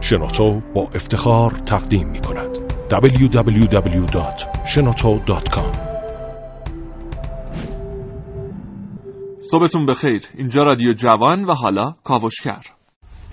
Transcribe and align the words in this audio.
شنوتو 0.00 0.60
با 0.74 0.82
افتخار 0.82 1.50
تقدیم 1.50 2.08
می 2.08 2.20
کند. 2.20 2.58
www.shenoto.com 2.90 5.88
صبحتون 9.50 9.86
بخیر. 9.86 10.22
اینجا 10.34 10.62
رادیو 10.62 10.92
جوان 10.92 11.44
و 11.44 11.54
حالا 11.54 11.94
کاوشگر. 12.04 12.77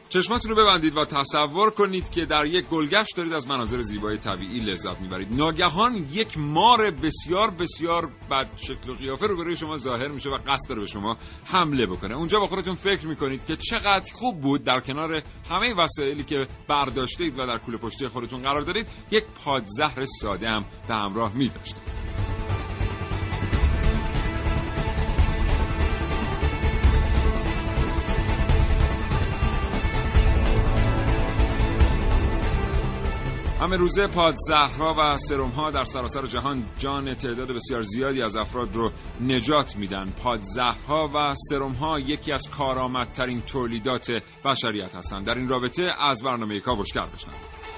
چشماتون 0.09 0.51
رو 0.51 0.63
ببندید 0.63 0.97
و 0.97 1.05
تصور 1.05 1.69
کنید 1.69 2.11
که 2.11 2.25
در 2.25 2.45
یک 2.45 2.65
گلگشت 2.65 3.17
دارید 3.17 3.33
از 3.33 3.47
مناظر 3.47 3.81
زیبای 3.81 4.17
طبیعی 4.17 4.59
لذت 4.59 5.01
می‌برید. 5.01 5.33
ناگهان 5.33 5.95
یک 6.11 6.37
مار 6.37 6.91
بسیار 6.91 7.51
بسیار 7.51 8.05
بد 8.05 8.49
شکل 8.55 8.91
و 8.91 8.93
قیافه 8.93 9.27
رو 9.27 9.37
برای 9.37 9.55
شما 9.55 9.75
ظاهر 9.75 10.07
میشه 10.07 10.29
و 10.29 10.37
قصد 10.47 10.69
داره 10.69 10.81
به 10.81 10.87
شما 10.87 11.17
حمله 11.45 11.85
بکنه. 11.85 12.15
اونجا 12.15 12.39
با 12.39 12.47
خودتون 12.47 12.73
فکر 12.73 13.07
می‌کنید 13.07 13.45
که 13.45 13.55
چقدر 13.55 14.11
خوب 14.13 14.41
بود 14.41 14.63
در 14.63 14.79
کنار 14.79 15.21
همه 15.49 15.75
وسایلی 15.77 16.23
که 16.23 16.47
برداشته 16.67 17.31
و 17.31 17.47
در 17.47 17.57
کوله 17.57 17.77
پشتی 17.77 18.07
خودتون 18.07 18.41
قرار 18.41 18.61
دارید 18.61 18.87
یک 19.11 19.23
پادزهر 19.45 20.05
ساده 20.21 20.49
هم 20.49 20.65
به 20.87 20.95
همراه 20.95 21.35
میداشتید. 21.35 21.83
همه 33.59 33.75
روزه 33.75 34.07
پادزهرها 34.07 34.93
و 34.97 35.17
سرم 35.17 35.49
ها 35.49 35.71
در 35.71 35.83
سراسر 35.83 36.25
جهان 36.25 36.63
جان 36.77 37.13
تعداد 37.13 37.47
بسیار 37.51 37.81
زیادی 37.81 38.21
از 38.21 38.35
افراد 38.35 38.75
رو 38.75 38.91
نجات 39.21 39.75
میدن. 39.77 40.05
پادزهرها 40.23 41.09
و 41.15 41.33
سرم 41.49 41.71
ها 41.71 41.99
یکی 41.99 42.33
از 42.33 42.49
کارآمدترین 42.49 43.41
تولیدات 43.41 44.11
بشریت 44.45 44.95
هستند. 44.95 45.27
در 45.27 45.33
این 45.33 45.47
رابطه 45.47 45.83
از 45.99 46.23
برنامه 46.23 46.59
کاوشگر 46.59 47.05
بشنوید. 47.13 47.74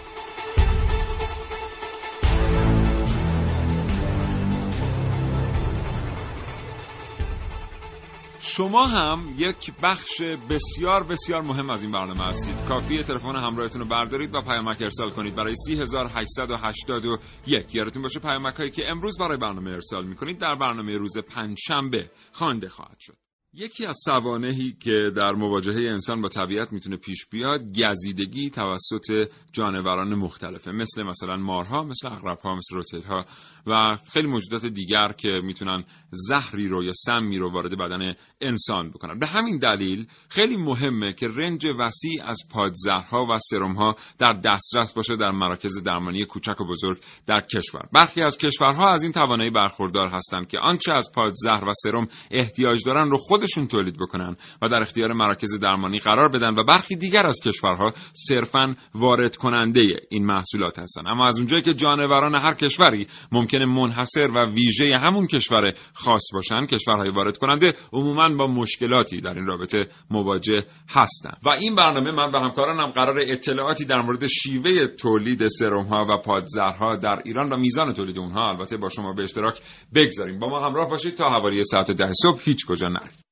شما 8.50 8.88
هم 8.88 9.36
یک 9.38 9.72
بخش 9.84 10.22
بسیار 10.22 11.03
بسیار 11.03 11.42
مهم 11.42 11.70
از 11.70 11.84
این 11.84 11.92
برنامه 11.92 12.23
هستید. 12.23 12.56
کافیه 12.67 13.04
تلفن 13.04 13.36
همراهتون 13.36 13.81
رو 13.81 13.88
بردارید 13.88 14.36
و 14.36 14.42
پیامک 14.42 14.81
ارسال 14.81 15.12
کنید. 15.12 15.36
برای 15.36 15.56
3881 15.56 17.76
یادتون 17.76 18.02
باشه 18.02 18.20
پیامک 18.20 18.56
هایی 18.56 18.72
که 18.72 18.92
امروز 18.92 19.17
برای 19.20 19.38
برنامه 19.38 19.72
ارسال 19.72 20.06
می‌کنید 20.06 20.39
در 20.39 20.56
برنامه 20.56 20.98
روز 20.98 21.17
پنجشنبه 21.17 22.12
خوانده 22.31 22.70
خواهد 22.70 22.98
شد. 23.00 23.17
یکی 23.54 23.86
از 23.86 23.98
سوانهی 24.06 24.78
که 24.80 25.11
در 25.16 25.32
مواجهه 25.32 25.92
انسان 25.92 26.22
با 26.22 26.30
طبیعت 26.30 26.73
می‌تونه 26.73 26.98
پیش 26.98 27.26
بیاد 27.32 27.61
گزیدگی 27.80 28.50
توسط 28.50 29.30
جانوران 29.52 30.16
مختلفه. 30.16 30.72
مثل 30.72 31.04
مثلا 31.04 31.38
مارها 31.38 31.84
مثل 31.84 32.08
اغربها 32.08 32.56
مثل 32.56 32.76
روتیلها 32.76 33.26
و 33.67 33.95
خیلی 34.14 34.28
موجودات 34.28 34.66
دیگر 34.66 35.11
که 35.17 35.42
می‌تونن 35.44 35.84
زهری 36.11 36.67
رو 36.67 36.83
یا 36.83 36.91
سمی 36.95 37.38
رو 37.38 37.52
وارد 37.52 37.77
بدن 37.77 38.13
انسان 38.41 38.89
بکنن. 38.89 39.19
به 39.19 39.27
همین 39.27 39.58
دلیل 39.58 40.08
خیلی 40.30 40.58
مهمه 40.58 41.14
که 41.14 41.27
رنج 41.27 41.66
وسیع 41.80 42.23
از 42.25 42.38
پادزهرها 42.53 43.25
و 43.25 43.38
سرمها 43.38 43.95
در 44.19 44.33
دسترس 44.33 44.94
باشه 44.94 45.16
در 45.16 45.31
مراکز 45.31 45.83
درمانی 45.83 46.25
کوچک 46.25 46.61
و 46.61 46.67
بزرگ 46.67 46.97
در 47.27 47.41
کشور. 47.41 47.81
برخی 47.94 48.22
از 48.22 48.38
کشورها 48.38 48.94
از 48.94 49.03
این 49.03 49.11
توانایی 49.11 49.49
برخوردار 49.49 50.09
هستند 50.09 50.47
که 50.47 50.59
آنچه 50.59 50.94
از 50.94 51.11
پادزهر 51.16 51.66
و 51.66 51.73
سرم 51.83 52.08
احتیاج 52.31 52.83
دارن 52.86 53.09
رو 53.09 53.17
خودشون 53.17 53.67
تولید 53.67 53.97
بکنن 53.99 54.36
و 54.61 54.69
در 54.69 54.81
اختیار 54.81 55.14
مراکز 55.14 55.59
درمانی 55.59 55.99
قرار 55.99 56.30
بدن 56.30 56.59
و 56.59 56.64
برخی 56.64 56.95
دیگر 56.95 57.25
از 57.25 57.39
کشورها 57.47 57.94
صرفا 58.14 58.75
وارد 58.95 59.36
کننده 59.36 59.81
این 60.09 60.25
محصولات 60.25 60.80
هستن. 60.80 61.08
اما 61.08 61.27
از 61.27 61.38
اونجایی 61.38 61.61
که 61.61 61.73
جانوران 61.73 62.36
هر 62.36 62.53
کشوری 62.53 63.08
ممکنه 63.31 63.66
منحصر 63.66 64.27
و 64.36 64.45
ویژه 64.45 64.98
همون 64.98 65.27
کشور 65.27 65.73
خاص 65.97 66.23
باشن 66.33 66.65
کشورهای 66.65 67.09
وارد 67.09 67.37
کننده 67.37 67.73
عموما 67.93 68.30
با 68.30 68.47
مشکلاتی 68.47 69.21
در 69.21 69.33
این 69.33 69.45
رابطه 69.45 69.87
مواجه 70.11 70.65
هستند 70.89 71.37
و 71.45 71.49
این 71.49 71.75
برنامه 71.75 72.11
من 72.11 72.31
و 72.31 72.39
همکارانم 72.39 72.85
قرار 72.85 73.19
اطلاعاتی 73.19 73.85
در 73.85 74.02
مورد 74.02 74.27
شیوه 74.27 74.87
تولید 74.87 75.47
سرم 75.47 75.85
ها 75.85 76.05
و 76.09 76.17
پادزهرها 76.17 76.95
در 76.95 77.21
ایران 77.25 77.53
و 77.53 77.58
میزان 77.58 77.93
تولید 77.93 78.17
اونها 78.17 78.49
البته 78.49 78.77
با 78.77 78.89
شما 78.89 79.13
به 79.13 79.23
اشتراک 79.23 79.61
بگذاریم. 79.95 80.39
با 80.39 80.49
ما 80.49 80.67
همراه 80.67 80.89
باشید 80.89 81.15
تا 81.15 81.30
حوالی 81.30 81.63
ساعت 81.63 81.91
ده 81.91 82.11
صبح. 82.23 82.41
هیچ 82.43 82.65
کجا 82.65 82.87
نرید. 82.87 83.27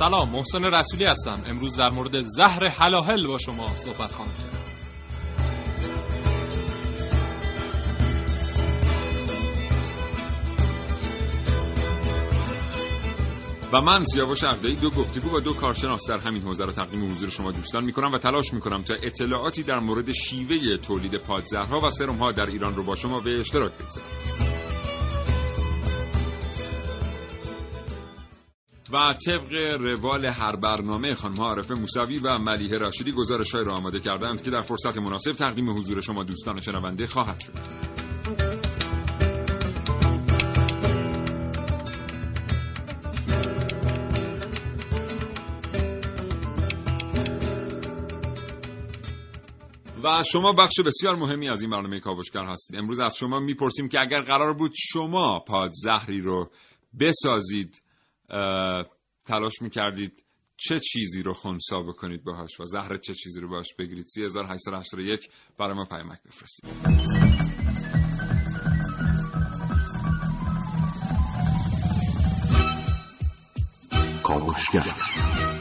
سلام 0.00 0.28
محسن 0.28 0.64
رسولی 0.64 1.04
هستم. 1.04 1.42
امروز 1.46 1.76
در 1.76 1.90
مورد 1.90 2.20
زهر 2.20 2.68
حلاحل 2.68 3.26
با 3.26 3.38
شما 3.38 3.74
صحبت 3.74 4.12
خواهم 4.12 4.32
کرد. 4.32 4.56
و 13.72 13.80
من 13.80 14.02
سیاوش 14.02 14.44
عقدایی 14.44 14.76
دو 14.76 14.90
گفتگو 14.90 15.36
و 15.36 15.40
دو 15.40 15.54
کارشناس 15.54 16.00
در 16.08 16.18
همین 16.18 16.42
حوزه 16.42 16.64
را 16.64 16.72
تقدیم 16.72 17.10
حضور 17.10 17.30
شما 17.30 17.50
دوستان 17.50 17.84
می‌کنم 17.84 18.12
و 18.12 18.18
تلاش 18.18 18.54
می‌کنم 18.54 18.82
تا 18.82 18.94
اطلاعاتی 19.02 19.62
در 19.62 19.78
مورد 19.78 20.12
شیوه 20.12 20.76
تولید 20.76 21.16
پادزهرها 21.16 21.80
و 21.86 21.90
سرمها 21.90 22.32
در 22.32 22.46
ایران 22.52 22.74
رو 22.74 22.84
با 22.84 22.94
شما 22.94 23.20
به 23.20 23.40
اشتراک 23.40 23.72
بگذارم. 23.72 24.49
و 28.92 29.14
طبق 29.26 29.52
روال 29.80 30.26
هر 30.26 30.56
برنامه 30.56 31.14
خانم 31.14 31.40
عارفه 31.40 31.74
موسوی 31.74 32.18
و 32.18 32.38
ملیه 32.38 32.78
راشدی 32.78 33.12
گزارش 33.12 33.54
های 33.54 33.64
را 33.64 33.74
آماده 33.74 34.00
کردند 34.00 34.42
که 34.42 34.50
در 34.50 34.60
فرصت 34.60 34.98
مناسب 34.98 35.32
تقدیم 35.32 35.70
حضور 35.70 36.00
شما 36.00 36.24
دوستان 36.24 36.60
شنونده 36.60 37.06
خواهد 37.06 37.40
شد. 37.40 37.52
و 50.04 50.22
شما 50.32 50.52
بخش 50.52 50.80
بسیار 50.80 51.16
مهمی 51.16 51.48
از 51.50 51.60
این 51.60 51.70
برنامه 51.70 52.00
کاوشگر 52.00 52.44
هستید. 52.44 52.76
امروز 52.78 53.00
از 53.00 53.16
شما 53.16 53.40
می‌پرسیم 53.40 53.88
که 53.88 54.00
اگر 54.00 54.20
قرار 54.20 54.52
بود 54.52 54.72
شما 54.74 55.38
پادزهری 55.38 56.20
رو 56.20 56.50
بسازید 57.00 57.82
تلاش 59.26 59.62
می‌کردید 59.62 60.24
چه 60.56 60.80
چیزی 60.80 61.22
رو 61.22 61.34
خونسا 61.34 61.82
بکنید 61.82 62.24
باهاش 62.24 62.60
و 62.60 62.64
زهر 62.64 62.96
چه 62.96 63.14
چیزی 63.14 63.40
رو 63.40 63.48
باهاش 63.48 63.74
بگیرید؟ 63.78 64.06
3881 64.06 65.30
برای 65.58 65.74
ما 65.74 65.84
پیامک 65.84 66.18
بفرستید. 66.22 66.70
کاوشگر. 74.22 75.59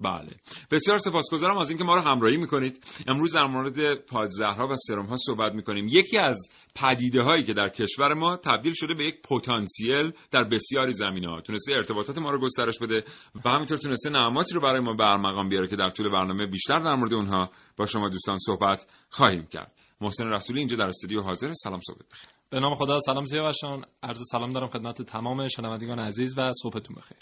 بله. 0.00 0.30
بسیار 0.70 0.98
سپاسگزارم 0.98 1.58
از 1.58 1.70
اینکه 1.70 1.84
ما 1.84 1.94
رو 1.94 2.00
همراهی 2.00 2.36
می‌کنید. 2.36 2.84
امروز 3.06 3.34
در 3.34 3.46
مورد 3.46 3.94
پادزهرها 3.94 4.68
و 4.68 4.76
سرم 4.76 5.06
ها 5.06 5.16
صحبت 5.16 5.52
می‌کنیم. 5.52 5.88
یکی 5.88 6.18
از 6.18 6.48
پدیده 6.74 7.22
هایی 7.22 7.44
که 7.44 7.52
در 7.52 7.68
کشور 7.68 8.14
ما 8.14 8.36
تبدیل 8.36 8.72
شده 8.76 8.94
به 8.94 9.04
یک 9.04 9.22
پتانسیل 9.22 10.12
در 10.30 10.44
بسیاری 10.44 10.92
زمینه 10.92 11.28
ها 11.28 11.40
تونسته 11.40 11.72
ارتباطات 11.72 12.18
ما 12.18 12.30
رو 12.30 12.40
گسترش 12.40 12.78
بده 12.78 13.04
و 13.44 13.50
همینطور 13.50 13.78
تونسته 13.78 14.10
نعماتی 14.10 14.54
رو 14.54 14.60
برای 14.60 14.80
ما 14.80 14.92
برمقام 14.92 15.48
بیاره 15.48 15.68
که 15.68 15.76
در 15.76 15.90
طول 15.90 16.10
برنامه 16.10 16.46
بیشتر 16.46 16.78
در 16.78 16.94
مورد 16.94 17.14
اونها 17.14 17.50
با 17.76 17.86
شما 17.86 18.08
دوستان 18.08 18.36
صحبت 18.38 18.86
خواهیم 19.10 19.46
کرد. 19.46 19.72
محسن 20.00 20.26
رسولی 20.26 20.58
اینجا 20.58 20.76
در 20.76 20.86
استودیو 20.86 21.20
حاضر. 21.20 21.52
سلام 21.52 21.80
صبح 21.80 21.96
بخیر. 22.10 22.28
به 22.50 22.60
نام 22.60 22.74
خدا 22.74 22.98
سلام 23.00 23.24
سیاوشان 23.24 23.84
عرض 24.02 24.18
سلام 24.32 24.50
دارم 24.50 24.68
خدمت 24.68 25.02
تمام 25.02 25.48
شنوندگان 25.48 25.98
عزیز 25.98 26.38
و 26.38 26.50
صبحتون 26.62 26.96
بخیر. 26.96 27.18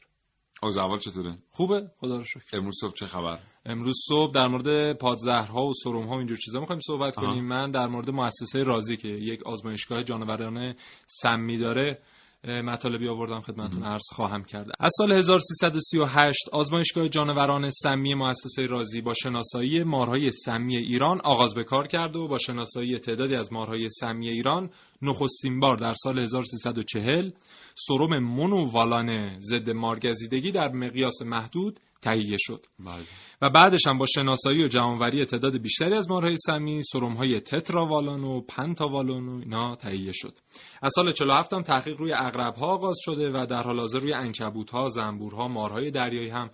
اوضاع 0.62 0.85
اول 0.85 0.99
چطوره؟ 0.99 1.38
خوبه؟ 1.50 1.91
خدا 2.00 2.17
رو 2.17 2.25
شکر. 2.25 2.58
امروز 2.58 2.75
صبح 2.81 2.94
چه 2.94 3.06
خبر؟ 3.06 3.38
امروز 3.67 3.94
صبح 4.08 4.32
در 4.32 4.47
مورد 4.47 4.93
پادزهرها 4.93 5.67
و 5.67 5.73
سرم 5.85 6.06
ها 6.06 6.14
و 6.14 6.19
اینجور 6.19 6.38
چیزا 6.38 6.61
می‌خوایم 6.61 6.81
صحبت 6.81 7.14
کنیم. 7.14 7.44
من 7.44 7.70
در 7.70 7.87
مورد 7.87 8.11
مؤسسه 8.11 8.62
رازی 8.62 8.97
که 8.97 9.08
یک 9.08 9.47
آزمایشگاه 9.47 10.03
جانوران 10.03 10.75
سمی 11.06 11.58
داره 11.58 11.99
مطالبی 12.44 13.09
آوردم 13.09 13.41
خدمتتون 13.41 13.83
عرض 13.83 14.03
خواهم 14.12 14.44
کرد. 14.44 14.67
از 14.81 14.91
سال 14.99 15.12
1338 15.12 16.49
آزمایشگاه 16.53 17.09
جانوران 17.09 17.71
سمی 17.71 18.15
مؤسسه 18.15 18.67
رازی 18.67 19.00
با 19.00 19.15
شناسایی 19.15 19.83
مارهای 19.85 20.31
سمی 20.31 20.77
ایران 20.77 21.21
آغاز 21.25 21.55
به 21.55 21.65
کار 21.65 21.87
کرد 21.87 22.17
و 22.17 22.29
با 22.29 22.38
شناسایی 22.38 22.99
تعدادی 22.99 23.35
از 23.35 23.53
مارهای 23.53 23.88
سمی 23.88 24.29
ایران 24.29 24.71
نخستین 25.03 25.61
بار 25.61 25.77
در 25.77 25.93
سال 25.93 26.19
1340 26.19 27.31
سرم 27.75 28.19
مونووالان 28.19 29.38
ضد 29.41 29.71
مارگزیدگی 29.71 30.53
در 30.53 30.73
مقیاس 30.73 31.23
محدود 31.23 31.81
تهیه 32.06 32.37
شد. 32.41 32.67
بله. 32.79 33.05
و 33.43 33.50
بعدش 33.50 33.87
هم 33.87 33.99
با 33.99 34.06
شناسایی 34.06 34.64
و 34.64 34.69
جمعآوری 34.69 35.25
تعداد 35.25 35.58
بیشتری 35.58 35.94
از 35.94 36.11
مارهای 36.11 36.37
سمی 36.47 36.82
سرمهای 36.82 37.41
تتراوالون 37.41 38.25
و 38.25 38.41
پنتاوالون 38.41 39.29
و 39.29 39.38
اینا 39.38 39.76
تهیه 39.76 40.12
شد. 40.14 40.38
از 40.82 40.93
سال 40.97 41.12
47 41.12 41.53
هم 41.53 41.62
تحقیق 41.62 42.00
روی 42.00 42.12
ها 42.12 42.55
آغاز 42.61 42.97
شده 43.00 43.31
و 43.31 43.47
در 43.47 43.62
حال 43.62 43.79
حاضر 43.81 43.99
روی 43.99 44.32
ها 44.73 44.88
زنبورها 44.88 45.49
مارهای 45.49 45.91
دریایی 45.91 46.29
هم 46.29 46.50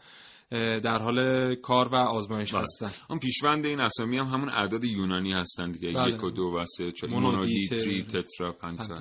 در 0.85 0.99
حال 1.03 1.55
کار 1.55 1.89
و 1.89 1.95
آزمایش 1.95 2.53
بله. 2.53 2.63
هستن 2.63 2.91
اون 3.11 3.19
پیشوند 3.19 3.67
این 3.67 3.81
اسامی 3.81 4.19
هم 4.19 4.27
همون 4.27 4.49
اعداد 4.49 4.85
یونانی 4.85 5.33
هستن 5.33 5.71
دیگه. 5.71 5.93
بله. 5.93 6.15
یک 6.15 6.25
و 6.25 6.31
دو 6.31 6.43
و 6.43 6.65
سه 6.65 6.93
چه 6.93 7.07
مونودیتری 7.07 8.03
تترا 8.03 8.53
پنتا 8.53 8.95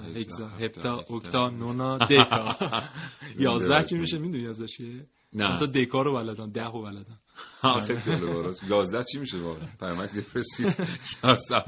هپتا 0.60 1.06
اکتا 1.16 1.50
نونا 1.50 1.98
دکا. 2.12 2.56
یازده 3.46 3.84
چی 3.84 3.98
میشه؟ 3.98 4.18
می‌دونی 4.18 4.44
یازده 4.44 4.68
چیه؟ 4.68 5.08
نه. 5.34 5.58
تا 5.58 5.66
دکا 5.66 6.02
رو 6.02 6.14
بلدن 6.14 6.52
ده 6.52 6.66
رو 6.66 6.82
بلدن 6.82 7.20
خیلی 7.88 8.02
جالب 8.02 8.54
یازده 8.70 9.04
چی 9.04 9.20
میشه 9.20 9.38
واقعا؟ 9.38 9.68
پیامک 9.80 10.12
بفرستید 10.12 10.88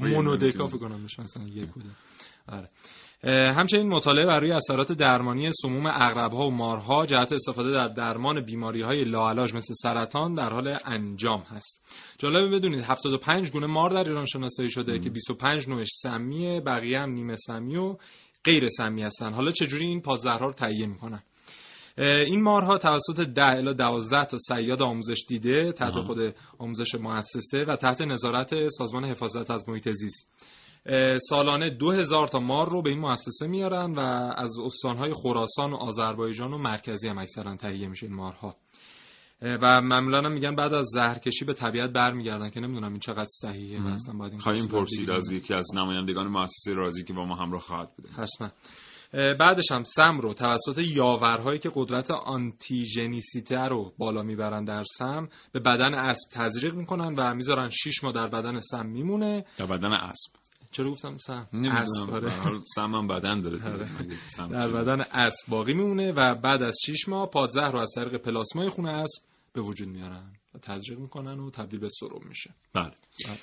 مونو 0.00 0.36
دکا 0.36 0.66
فکر 0.66 0.78
کنم 0.78 1.00
میشه 1.00 1.22
مثلا 1.22 1.48
یک 1.48 1.76
و 1.76 1.80
آره. 2.48 2.70
همچنین 3.52 3.88
مطالعه 3.88 4.26
برای 4.26 4.52
اثرات 4.52 4.92
درمانی 4.92 5.50
سموم 5.62 5.86
ها 5.86 6.46
و 6.46 6.50
مارها 6.50 7.06
جهت 7.06 7.32
استفاده 7.32 7.70
در 7.70 7.88
درمان 7.88 8.40
بیماری 8.40 8.82
های 8.82 9.04
لاعلاج 9.04 9.54
مثل 9.54 9.74
سرطان 9.82 10.34
در 10.34 10.50
حال 10.50 10.78
انجام 10.84 11.40
هست. 11.40 11.82
جالبه 12.18 12.56
بدونید 12.56 12.80
75 12.80 13.50
گونه 13.50 13.66
مار 13.66 13.90
در 13.90 14.08
ایران 14.08 14.24
شناسایی 14.24 14.70
شده 14.70 14.98
که 14.98 15.10
25 15.10 15.68
نوعش 15.68 15.88
سمیه 15.92 16.60
بقیه 16.60 17.00
هم 17.00 17.10
نیمه 17.10 17.36
سمی 17.36 17.76
و 17.76 17.96
غیر 18.44 18.68
سمی 18.68 19.02
هستن. 19.02 19.32
حالا 19.32 19.52
چجوری 19.52 19.86
این 19.86 20.00
پادزهرها 20.00 20.46
رو 20.46 20.52
تهیه 20.52 20.86
می‌کنن؟ 20.86 21.22
این 21.98 22.42
مارها 22.42 22.78
توسط 22.78 23.20
10 23.20 23.44
الی 23.44 23.74
12 23.74 24.24
تا 24.24 24.36
سیاد 24.38 24.82
آموزش 24.82 25.24
دیده 25.28 25.72
تحت 25.72 26.00
خود 26.00 26.18
آموزش 26.58 26.94
مؤسسه 26.94 27.64
و 27.68 27.76
تحت 27.76 28.02
نظارت 28.02 28.68
سازمان 28.68 29.04
حفاظت 29.04 29.50
از 29.50 29.68
محیط 29.68 29.88
زیست. 29.88 30.44
سالانه 31.28 31.70
دو 31.70 31.90
هزار 31.90 32.28
تا 32.28 32.38
مار 32.38 32.70
رو 32.70 32.82
به 32.82 32.90
این 32.90 32.98
مؤسسه 32.98 33.46
میارن 33.46 33.94
و 33.94 34.00
از 34.36 34.58
استانهای 34.64 35.12
خراسان 35.12 35.72
و 35.72 35.76
آذربایجان 35.76 36.52
و 36.52 36.58
مرکزی 36.58 37.08
هم 37.08 37.18
اکثرا 37.18 37.56
تهیه 37.56 37.88
میشه 37.88 38.06
این 38.06 38.16
مارها. 38.16 38.56
و 39.42 39.80
معمولا 39.80 40.28
میگن 40.28 40.54
بعد 40.54 40.72
از 40.72 40.86
زهرکشی 40.94 41.44
به 41.44 41.52
طبیعت 41.52 41.90
برمیگردن 41.90 42.50
که 42.50 42.60
نمی‌دونم 42.60 42.90
این 42.90 43.00
چقدر 43.00 43.28
صحیحه 43.28 43.80
مثلا 43.80 44.14
باید 44.18 44.32
این 44.32 44.40
خواهیم 44.40 44.66
پرسید 44.66 45.10
از 45.10 45.30
یکی 45.30 45.54
از 45.54 45.66
نمایندگان 45.74 46.26
مؤسسه 46.26 46.74
رازی 46.74 47.04
که 47.04 47.12
با 47.12 47.24
ما 47.24 47.34
همراه 47.34 47.60
خواهد 47.60 47.90
بود 47.96 48.06
حتما. 48.06 48.50
بعدش 49.14 49.72
هم 49.72 49.82
سم 49.82 50.20
رو 50.20 50.34
توسط 50.34 50.78
یاورهایی 50.78 51.58
که 51.58 51.70
قدرت 51.74 52.10
آنتیژنیسیته 52.10 53.58
رو 53.58 53.92
بالا 53.98 54.22
می‌برن 54.22 54.64
در 54.64 54.82
سم 54.98 55.28
به 55.52 55.60
بدن 55.60 55.94
اسب 55.94 56.30
تزریق 56.32 56.74
می‌کنن 56.74 57.14
و 57.18 57.34
می‌ذارن 57.34 57.68
6 57.68 58.04
ماه 58.04 58.12
در 58.12 58.28
بدن 58.28 58.58
سم 58.58 58.86
میمونه. 58.86 59.44
در 59.58 59.66
بدن 59.66 59.92
اسب. 59.92 60.32
چرا 60.70 60.90
گفتم 60.90 61.16
سم؟ 61.16 61.48
آره. 62.12 62.24
سم 62.74 62.94
هم 62.94 63.06
بدن 63.06 63.40
داره 63.40 63.72
آره. 63.72 63.86
در 64.48 64.68
بدن 64.68 65.00
اسب 65.00 65.50
باقی 65.50 65.74
میمونه 65.74 66.12
و 66.12 66.34
بعد 66.34 66.62
از 66.62 66.76
6 66.86 67.08
ماه 67.08 67.30
پادزهر 67.30 67.72
رو 67.72 67.78
از 67.78 67.92
طریق 67.96 68.16
پلاسمای 68.16 68.68
خون 68.68 68.86
اسب 68.86 69.22
به 69.52 69.60
وجود 69.60 69.88
میارن 69.88 70.32
و 70.54 70.58
تزریق 70.58 70.98
می‌کنن 70.98 71.40
و 71.40 71.50
تبدیل 71.50 71.80
به 71.80 71.88
سرم 71.88 72.28
میشه. 72.28 72.50
بله, 72.74 72.92
بله. 73.26 73.38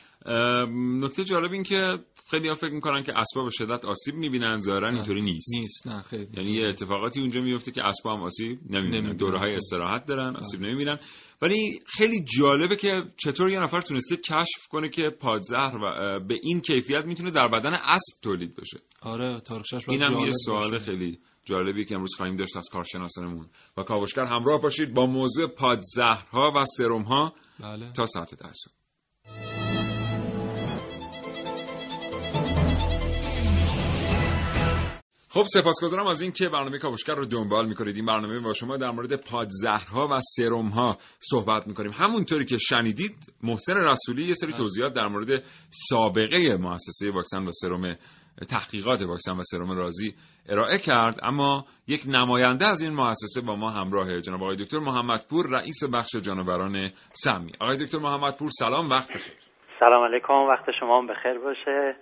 نکته 0.99 1.23
جالب 1.23 1.51
این 1.51 1.63
که 1.63 1.99
خیلی 2.31 2.47
ها 2.47 2.53
فکر 2.53 2.73
می‌کنن 2.73 3.03
که 3.03 3.13
اسباب 3.17 3.45
به 3.45 3.51
شدت 3.51 3.85
آسیب 3.85 4.15
می‌بینن 4.15 4.59
ظاهرا 4.59 4.89
اینطوری 4.89 5.21
نیست. 5.21 5.55
نیست 5.55 5.87
نه 5.87 6.01
خیلی 6.01 6.27
یعنی 6.37 6.51
یه 6.51 6.67
اتفاقاتی 6.67 7.19
اونجا 7.19 7.41
میفته 7.41 7.71
که 7.71 7.85
اسباب 7.85 8.17
هم 8.17 8.23
آسیب 8.23 8.59
نمی‌بینن 8.69 9.15
دوره 9.15 9.39
های 9.39 9.55
استراحت 9.55 10.05
دارن 10.05 10.35
آسیب 10.35 10.61
نمی‌بینن. 10.61 10.99
ولی 11.41 11.79
خیلی 11.85 12.25
جالبه 12.39 12.75
که 12.75 13.03
چطور 13.17 13.49
یه 13.49 13.59
نفر 13.59 13.81
تونسته 13.81 14.17
کشف 14.17 14.67
کنه 14.69 14.89
که 14.89 15.09
پادزهر 15.19 15.77
و 15.77 16.19
به 16.19 16.39
این 16.43 16.61
کیفیت 16.61 17.05
می‌تونه 17.05 17.31
در 17.31 17.47
بدن 17.47 17.73
اسب 17.73 18.21
تولید 18.21 18.55
بشه. 18.55 18.79
آره 19.01 19.39
تاریخش 19.39 19.89
اینم 19.89 20.19
یه 20.19 20.31
سوال 20.45 20.79
خیلی 20.79 21.19
جالبی 21.45 21.85
که 21.85 21.95
امروز 21.95 22.15
خواهیم 22.17 22.35
داشت 22.35 22.57
از 22.57 22.69
کارشناسانمون. 22.71 23.47
و 23.77 23.83
کاوشگر 23.83 24.25
همراه 24.25 24.61
باشید 24.61 24.93
با 24.93 25.05
موضوع 25.05 25.47
پادزهرها 25.47 26.51
و 26.55 26.65
سرمها 26.65 27.33
بله. 27.59 27.91
تا 27.91 28.05
ساعت 28.05 28.35
ده 28.35 28.51
خب 35.33 35.43
سپاسگزارم 35.43 36.07
از 36.07 36.21
اینکه 36.21 36.49
برنامه 36.49 36.77
کاوشگر 36.77 37.15
رو 37.15 37.25
دنبال 37.25 37.67
می‌کنید. 37.67 37.95
این 37.95 38.05
برنامه 38.05 38.39
با 38.39 38.53
شما 38.53 38.77
در 38.77 38.91
مورد 38.91 39.15
پادزهرها 39.15 40.07
و 40.11 40.19
سرمها 40.19 40.97
صحبت 41.19 41.67
می‌کنیم. 41.67 41.91
همونطوری 41.91 42.45
که 42.45 42.57
شنیدید 42.57 43.15
محسن 43.43 43.73
رسولی 43.73 44.23
یه 44.23 44.33
سری 44.33 44.53
توضیحات 44.53 44.93
در 44.93 45.07
مورد 45.07 45.43
سابقه 45.69 46.57
مؤسسه 46.57 47.11
واکسن 47.11 47.43
و 47.47 47.51
سرم 47.51 47.95
تحقیقات 48.49 49.01
واکسن 49.01 49.31
و 49.31 49.43
سرم 49.43 49.71
رازی 49.71 50.15
ارائه 50.49 50.77
کرد. 50.77 51.19
اما 51.23 51.65
یک 51.87 52.01
نماینده 52.07 52.65
از 52.65 52.81
این 52.81 52.93
مؤسسه 52.93 53.41
با 53.41 53.55
ما 53.55 53.69
همراه 53.69 54.21
جناب 54.21 54.43
آقای 54.43 54.55
دکتر 54.55 54.79
محمدپور 54.79 55.45
رئیس 55.49 55.83
بخش 55.93 56.15
جانوران 56.15 56.89
سمی. 57.11 57.51
آقای 57.59 57.77
دکتر 57.77 57.99
محمدپور 57.99 58.49
سلام 58.51 58.89
وقت 58.89 59.09
بخیر. 59.09 59.33
سلام 59.79 60.03
علیکم 60.03 60.33
وقت 60.33 60.65
شما 60.79 61.01
بخیر 61.01 61.37
باشه. 61.39 61.95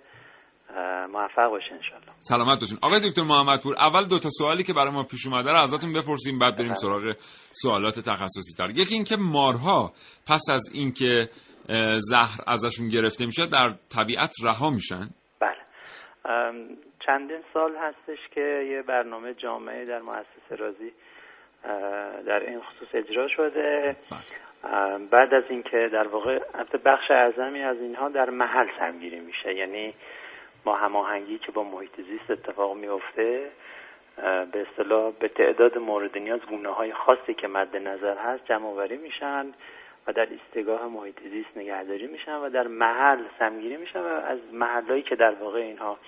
موفق 1.12 1.48
باشین 1.50 1.72
انشالله. 1.76 2.12
سلامت 2.18 2.60
باشین 2.60 2.78
آقای 2.82 3.00
دکتر 3.10 3.22
محمدپور 3.22 3.74
اول 3.74 4.08
دو 4.10 4.18
تا 4.18 4.28
سوالی 4.28 4.62
که 4.62 4.72
برای 4.72 4.90
ما 4.90 5.02
پیش 5.02 5.26
اومده 5.26 5.50
رو 5.50 5.62
ازتون 5.62 5.92
بپرسیم 5.92 6.38
بعد 6.38 6.56
بریم 6.56 6.72
سراغ 6.72 7.16
سوالات 7.50 7.94
تخصصی 7.94 8.56
تر. 8.58 8.70
یکی 8.70 8.94
اینکه 8.94 9.16
مارها 9.20 9.92
پس 10.28 10.42
از 10.52 10.70
اینکه 10.74 11.22
زهر 11.98 12.40
ازشون 12.48 12.88
گرفته 12.88 13.26
میشه 13.26 13.46
در 13.46 13.68
طبیعت 13.96 14.32
رها 14.44 14.70
میشن؟ 14.70 15.04
بله. 15.40 15.62
چندین 17.06 17.42
سال 17.54 17.76
هستش 17.76 18.18
که 18.34 18.66
یه 18.70 18.82
برنامه 18.82 19.34
جامعه 19.34 19.84
در 19.84 20.00
مؤسسه 20.00 20.56
رازی 20.58 20.92
در 22.26 22.40
این 22.40 22.60
خصوص 22.60 22.88
اجرا 22.94 23.28
شده. 23.36 23.96
بله. 24.10 24.98
بعد 25.10 25.34
از 25.34 25.44
اینکه 25.50 25.88
در 25.92 26.08
واقع 26.08 26.38
بخش 26.84 27.10
اعظمی 27.10 27.62
از 27.62 27.76
اینها 27.76 28.08
در 28.08 28.30
محل 28.30 28.66
سمگیری 28.78 29.20
میشه. 29.20 29.54
یعنی 29.54 29.94
با 30.64 30.76
هماهنگی 30.76 31.38
که 31.38 31.52
با 31.52 31.64
محیط 31.64 31.96
زیست 31.96 32.30
اتفاق 32.30 32.76
میفته 32.76 33.50
به 34.52 34.66
اصطلاح 34.70 35.12
به 35.20 35.28
تعداد 35.28 35.78
مورد 35.78 36.18
نیاز 36.18 36.40
گونه 36.40 36.68
های 36.68 36.92
خاصی 36.92 37.34
که 37.34 37.48
مد 37.48 37.76
نظر 37.76 38.18
هست 38.18 38.44
جمع 38.46 38.66
آوری 38.66 38.96
میشن 38.96 39.46
و 40.06 40.12
در 40.12 40.28
استگاه 40.34 40.86
محیط 40.86 41.22
زیست 41.22 41.56
نگهداری 41.56 42.06
میشن 42.06 42.34
و 42.34 42.50
در 42.50 42.66
محل 42.66 43.24
سمگیری 43.38 43.76
میشن 43.76 44.00
و 44.00 44.06
از 44.06 44.38
محلهایی 44.52 45.02
که 45.02 45.16
در 45.16 45.34
واقع 45.40 45.58
اینها 45.58 45.98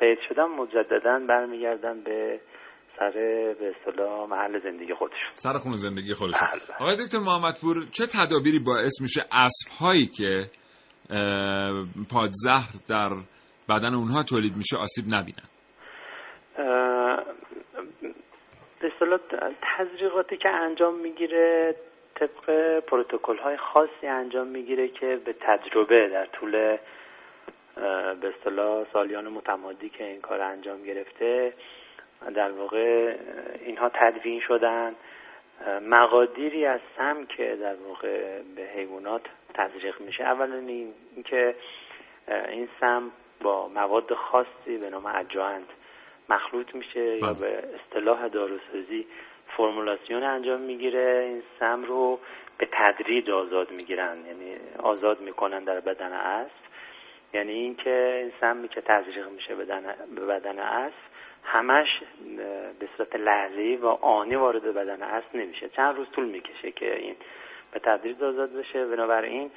سید 0.00 0.18
شدن 0.28 0.44
مجددا 0.44 1.18
برمیگردن 1.28 2.00
به 2.00 2.40
سر 2.98 3.10
به 3.60 3.74
اصطلاح 3.76 4.28
محل 4.28 4.60
زندگی 4.60 4.94
خودشون 4.94 5.30
سر 5.34 5.52
خون 5.52 5.74
زندگی 5.74 6.14
خودشون 6.14 6.48
بله،. 6.52 6.76
آقای 6.80 7.06
دکتر 7.06 7.18
محمدپور 7.18 7.76
چه 7.90 8.06
تدابیری 8.06 8.58
باعث 8.58 9.00
میشه 9.00 9.20
اسب 9.20 9.68
هایی 9.80 10.06
که 10.06 10.50
پادزهر 12.10 12.68
در 12.88 13.10
بدن 13.68 13.94
اونها 13.94 14.22
تولید 14.22 14.56
میشه 14.56 14.76
آسیب 14.76 15.04
نبینن. 15.14 15.48
به 18.80 18.92
اصطلاح 18.94 19.20
تزریقاتی 19.62 20.36
که 20.36 20.48
انجام 20.48 20.94
می‌گیره 20.94 21.74
طبق 22.14 22.78
پروتکل 22.80 23.38
های 23.38 23.56
خاصی 23.56 24.06
انجام 24.06 24.46
می‌گیره 24.46 24.88
که 24.88 25.20
به 25.24 25.34
تجربه 25.40 26.08
در 26.08 26.26
طول 26.26 26.50
به 28.20 28.34
اصطلاح 28.38 28.86
سالیان 28.92 29.28
متمادی 29.28 29.88
که 29.88 30.04
این 30.04 30.20
کار 30.20 30.40
انجام 30.40 30.82
گرفته 30.82 31.52
در 32.34 32.50
واقع 32.50 33.16
اینها 33.64 33.90
تدوین 33.94 34.40
شدن. 34.40 34.94
مقادیری 35.82 36.66
از 36.66 36.80
سم 36.96 37.26
که 37.26 37.56
در 37.60 37.74
واقع 37.74 38.42
به 38.56 38.62
حیوانات 38.62 39.22
تزریق 39.54 40.00
میشه. 40.00 40.24
اولا 40.24 40.54
این 40.54 40.92
اینکه 41.14 41.54
این 42.48 42.68
سم 42.80 43.10
با 43.40 43.68
مواد 43.68 44.14
خاصی 44.14 44.78
به 44.80 44.90
نام 44.90 45.06
اجاند 45.06 45.66
مخلوط 46.28 46.74
میشه 46.74 47.16
یا 47.16 47.32
بله. 47.32 47.34
به 47.34 47.64
اصطلاح 47.74 48.28
داروسازی 48.28 49.06
فرمولاسیون 49.56 50.22
انجام 50.22 50.60
می‌گیره. 50.60 51.24
این 51.28 51.42
سم 51.60 51.84
رو 51.84 52.20
به 52.58 52.68
تدریج 52.72 53.30
آزاد 53.30 53.70
می‌گیرن 53.70 54.16
یعنی 54.26 54.56
آزاد 54.82 55.20
می‌کنن 55.20 55.64
در 55.64 55.80
بدن 55.80 56.12
اسب. 56.12 56.64
یعنی 57.34 57.52
اینکه 57.52 58.18
این 58.22 58.32
سمی 58.40 58.68
که 58.68 58.80
تزریق 58.80 59.28
میشه 59.28 59.54
به 59.54 59.64
بدن 60.26 60.58
اسب 60.58 60.94
همش 61.44 61.88
به 62.80 62.88
صورت 62.96 63.16
لحظه‌ای 63.16 63.76
و 63.76 63.86
آنی 63.86 64.34
وارد 64.34 64.74
بدن 64.74 65.02
اسب 65.02 65.36
نمیشه. 65.36 65.68
چند 65.68 65.96
روز 65.96 66.06
طول 66.10 66.24
می‌کشه 66.24 66.72
که 66.72 66.96
این 66.98 67.16
به 67.72 67.80
تدریج 67.80 68.22
آزاد 68.22 68.52
بشه. 68.52 68.86
بنابراین 68.86 69.50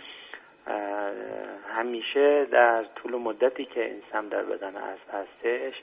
همیشه 1.77 2.47
در 2.51 2.85
طول 2.95 3.15
مدتی 3.15 3.65
که 3.65 3.85
این 3.85 4.01
سم 4.11 4.29
در 4.29 4.43
بدن 4.43 4.75
اسب 4.75 5.09
هستش 5.13 5.73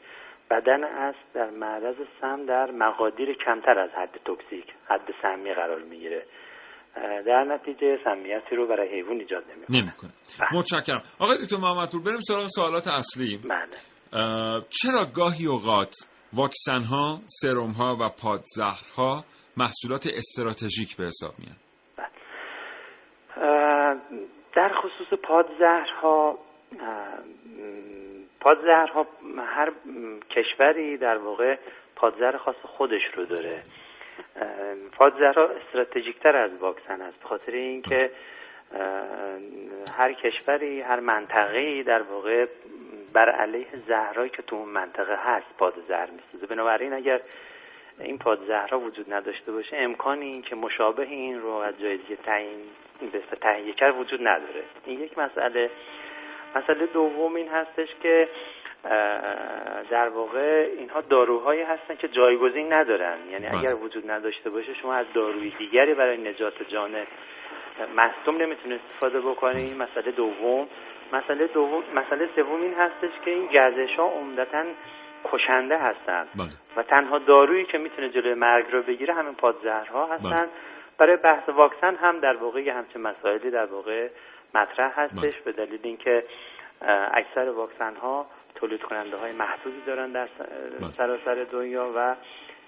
بدن 0.50 0.84
اسب 0.84 1.32
در 1.34 1.50
معرض 1.50 1.96
سم 2.20 2.46
در 2.46 2.70
مقادیر 2.70 3.36
کمتر 3.44 3.78
از 3.78 3.90
حد 3.90 4.20
توکسیک 4.24 4.64
حد 4.88 5.14
سمی 5.22 5.54
قرار 5.54 5.82
می‌گیره. 5.82 6.26
در 7.26 7.44
نتیجه 7.44 7.98
سمیتی 8.04 8.56
رو 8.56 8.66
برای 8.66 8.88
حیوان 8.88 9.20
ایجاد 9.20 9.44
نمی‌کنه. 9.50 9.80
نمی‌کنه. 9.80 10.10
متشکرم. 10.54 11.02
آقای 11.20 11.36
دکتر 11.44 11.56
محمدپور 11.56 12.02
بریم 12.02 12.20
سراغ 12.20 12.46
سوالات 12.46 12.88
اصلی. 12.88 13.38
بله. 13.38 13.76
چرا 14.70 15.06
گاهی 15.16 15.46
اوقات 15.46 15.94
واکسن 16.32 16.82
ها، 16.82 17.18
سرم 17.26 17.70
ها 17.70 17.96
و 18.00 18.08
پادزهرها 18.22 19.24
محصولات 19.56 20.06
استراتژیک 20.06 20.96
به 20.96 21.04
حساب 21.04 21.32
میان؟ 21.38 21.56
در 24.54 24.68
خصوص 24.68 25.18
پادزهرها 25.22 26.38
پادزهرها 28.40 29.06
هر 29.46 29.72
کشوری 30.30 30.96
در 30.96 31.18
واقع 31.18 31.56
پادزهر 31.96 32.36
خاص 32.36 32.56
خودش 32.62 33.02
رو 33.14 33.24
داره. 33.24 33.62
پادزهرها 34.92 35.48
استراتژیک 35.48 36.18
تر 36.18 36.36
از 36.36 36.50
واکسن 36.60 37.00
است 37.00 37.24
خاطر 37.24 37.52
اینکه 37.52 38.10
هر 39.98 40.12
کشوری 40.12 40.80
هر 40.80 41.00
منطقه‌ای 41.00 41.82
در 41.82 42.02
واقع 42.02 42.46
بر 43.12 43.30
علیه 43.30 43.66
زهرایی 43.88 44.30
که 44.30 44.42
تو 44.42 44.56
اون 44.56 44.68
منطقه 44.68 45.16
هست 45.16 45.56
پادزهر 45.58 46.08
می‌سازه. 46.10 46.46
بنابراین 46.46 46.92
اگر 46.92 47.20
این 48.00 48.18
پادزهرها 48.18 48.80
وجود 48.80 49.14
نداشته 49.14 49.52
باشه 49.52 49.76
امکانی 49.76 50.26
این 50.26 50.42
که 50.42 50.56
مشابه 50.56 51.02
این 51.02 51.40
رو 51.40 51.50
از 51.50 51.80
جای 51.80 51.96
دیگه 51.96 52.16
تعیین 52.16 52.58
به 53.12 53.36
تهیه 53.40 53.72
کرد 53.72 53.98
وجود 53.98 54.20
نداره. 54.20 54.62
این 54.84 55.00
یک 55.00 55.18
مسئله. 55.18 55.70
مسئله 56.56 56.86
دوم 56.86 57.34
این 57.34 57.48
هستش 57.48 57.88
که 58.02 58.28
در 59.90 60.08
واقع 60.08 60.68
اینها 60.78 61.00
داروهایی 61.00 61.62
هستن 61.62 61.94
که 61.94 62.08
جایگزین 62.08 62.72
ندارن. 62.72 63.16
یعنی 63.30 63.46
بله. 63.46 63.58
اگر 63.58 63.74
وجود 63.74 64.10
نداشته 64.10 64.50
باشه 64.50 64.74
شما 64.74 64.94
از 64.94 65.06
داروی 65.14 65.50
دیگری 65.50 65.94
برای 65.94 66.16
نجات 66.16 66.68
جان 66.68 66.90
مصدوم 67.96 68.36
نمی‌تونه 68.36 68.74
استفاده 68.74 69.20
بکنی 69.20 69.74
مسئله 69.74 70.10
دوم. 70.12 70.68
مسئله 71.12 71.46
دوم 71.46 71.82
مسئله 71.94 72.28
سوم 72.36 72.62
این 72.62 72.74
هستش 72.74 73.10
که 73.24 73.30
این 73.30 73.46
گزش 73.46 73.94
ها 73.96 74.08
عمدتا 74.08 74.64
کشنده 75.24 75.78
هستند. 75.78 76.28
بله. 76.34 76.48
و 76.76 76.82
تنها 76.82 77.18
دارویی 77.18 77.64
که 77.64 77.78
می‌تونه 77.78 78.08
جلوی 78.08 78.34
مرگ 78.34 78.66
رو 78.72 78.82
بگیره 78.82 79.14
همین 79.14 79.34
پادزهرها 79.34 80.06
هستن 80.06 80.30
بله. 80.30 80.48
برای 80.98 81.16
بحث 81.16 81.48
واکسن 81.48 81.94
هم 81.94 82.20
در 82.20 82.36
واقع 82.36 82.70
همچین 82.70 83.02
مسائلی 83.02 83.50
در 83.50 83.66
واقع 83.66 84.08
مطرح 84.54 85.00
هستش. 85.00 85.40
به 85.44 85.52
دلیل 85.52 85.80
اینکه 85.82 86.24
اکثر 87.14 87.48
واکسن 87.48 87.96
ها 87.96 88.26
تولید 88.54 88.82
کننده 88.82 89.16
های 89.16 89.32
محدودی 89.32 89.80
دارن 89.86 90.12
در 90.12 90.28
سراسر 90.96 91.46
دنیا 91.52 91.92
و 91.96 92.16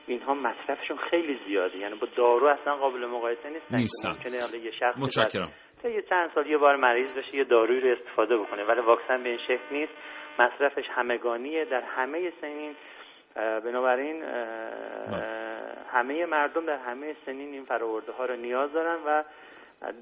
اینها 0.07 0.35
مصرفشون 0.35 0.97
خیلی 1.11 1.39
زیاده. 1.47 1.79
یعنی 1.79 1.95
با 1.95 2.07
دارو 2.17 2.47
اصلا 2.47 2.77
قابل 2.77 3.07
مقایسه 3.07 3.49
نیستن. 3.49 3.77
نیستن. 3.77 4.09
ممکنه 4.09 4.39
حالا 4.41 4.57
یه 4.57 4.71
شخص 4.71 4.99
متشکرم. 4.99 5.53
تا 5.83 5.89
یه 5.89 6.03
چند 6.03 6.31
سال 6.35 6.47
یه 6.47 6.59
بار 6.59 6.77
مریض 6.77 7.19
بشه 7.19 7.37
یه 7.37 7.45
دارویی 7.45 7.81
رو 7.81 7.89
استفاده 7.89 8.37
بکنه. 8.37 8.65
ولی 8.65 8.81
واکسن 8.81 9.23
به 9.23 9.29
این 9.29 9.39
شکل 9.39 9.65
نیست. 9.71 9.93
مصرفش 10.39 10.85
همگانیه 10.91 11.65
در 11.65 11.83
همه 11.83 12.33
سنین 12.41 12.75
بنابراین 13.35 14.23
همه 15.93 16.27
مردم 16.27 16.67
در 16.67 16.79
همه 16.79 17.17
سنین 17.27 17.53
این 17.53 17.65
فراورده 17.65 18.13
ها 18.13 18.25
رو 18.25 18.37
نیاز 18.37 18.73
دارن 18.73 18.97
و 19.07 19.23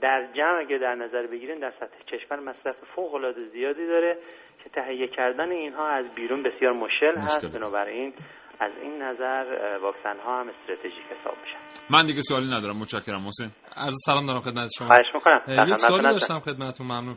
در 0.00 0.26
جمع 0.32 0.58
اگه 0.58 0.78
در 0.78 0.94
نظر 0.94 1.26
بگیرین 1.26 1.58
در 1.58 1.70
سطح 1.70 2.04
کشور 2.06 2.40
مصرف 2.40 2.76
فوق 2.94 3.14
العاده 3.14 3.48
زیادی 3.48 3.86
داره 3.86 4.18
که 4.64 4.70
تهیه 4.70 5.06
کردن 5.06 5.50
اینها 5.50 5.88
از 5.88 6.06
بیرون 6.14 6.42
بسیار 6.42 6.72
مشکل 6.72 7.16
هست. 7.16 7.46
بنابراین 7.46 8.12
از 8.60 8.72
این 8.82 9.02
نظر 9.02 9.78
واکسن 9.82 10.18
ها 10.24 10.40
هم 10.40 10.48
استراتژیک 10.48 11.04
حساب 11.04 11.36
میشن. 11.42 11.58
من 11.90 12.04
دیگه 12.04 12.20
سوالی 12.20 12.46
ندارم 12.46 12.76
متشکرم. 12.76 13.26
حسین 13.26 13.50
عرض 13.76 13.94
سلام 14.06 14.26
دارم 14.26 14.40
خدمت 14.40 14.68
شما. 14.78 14.86
خواهش 14.86 15.14
می‌کنم. 15.14 15.40
یک 15.68 15.76
سوالی 15.76 16.02
داشتم 16.02 16.38
خدمتتون 16.38 16.86
ممنون. 16.86 17.16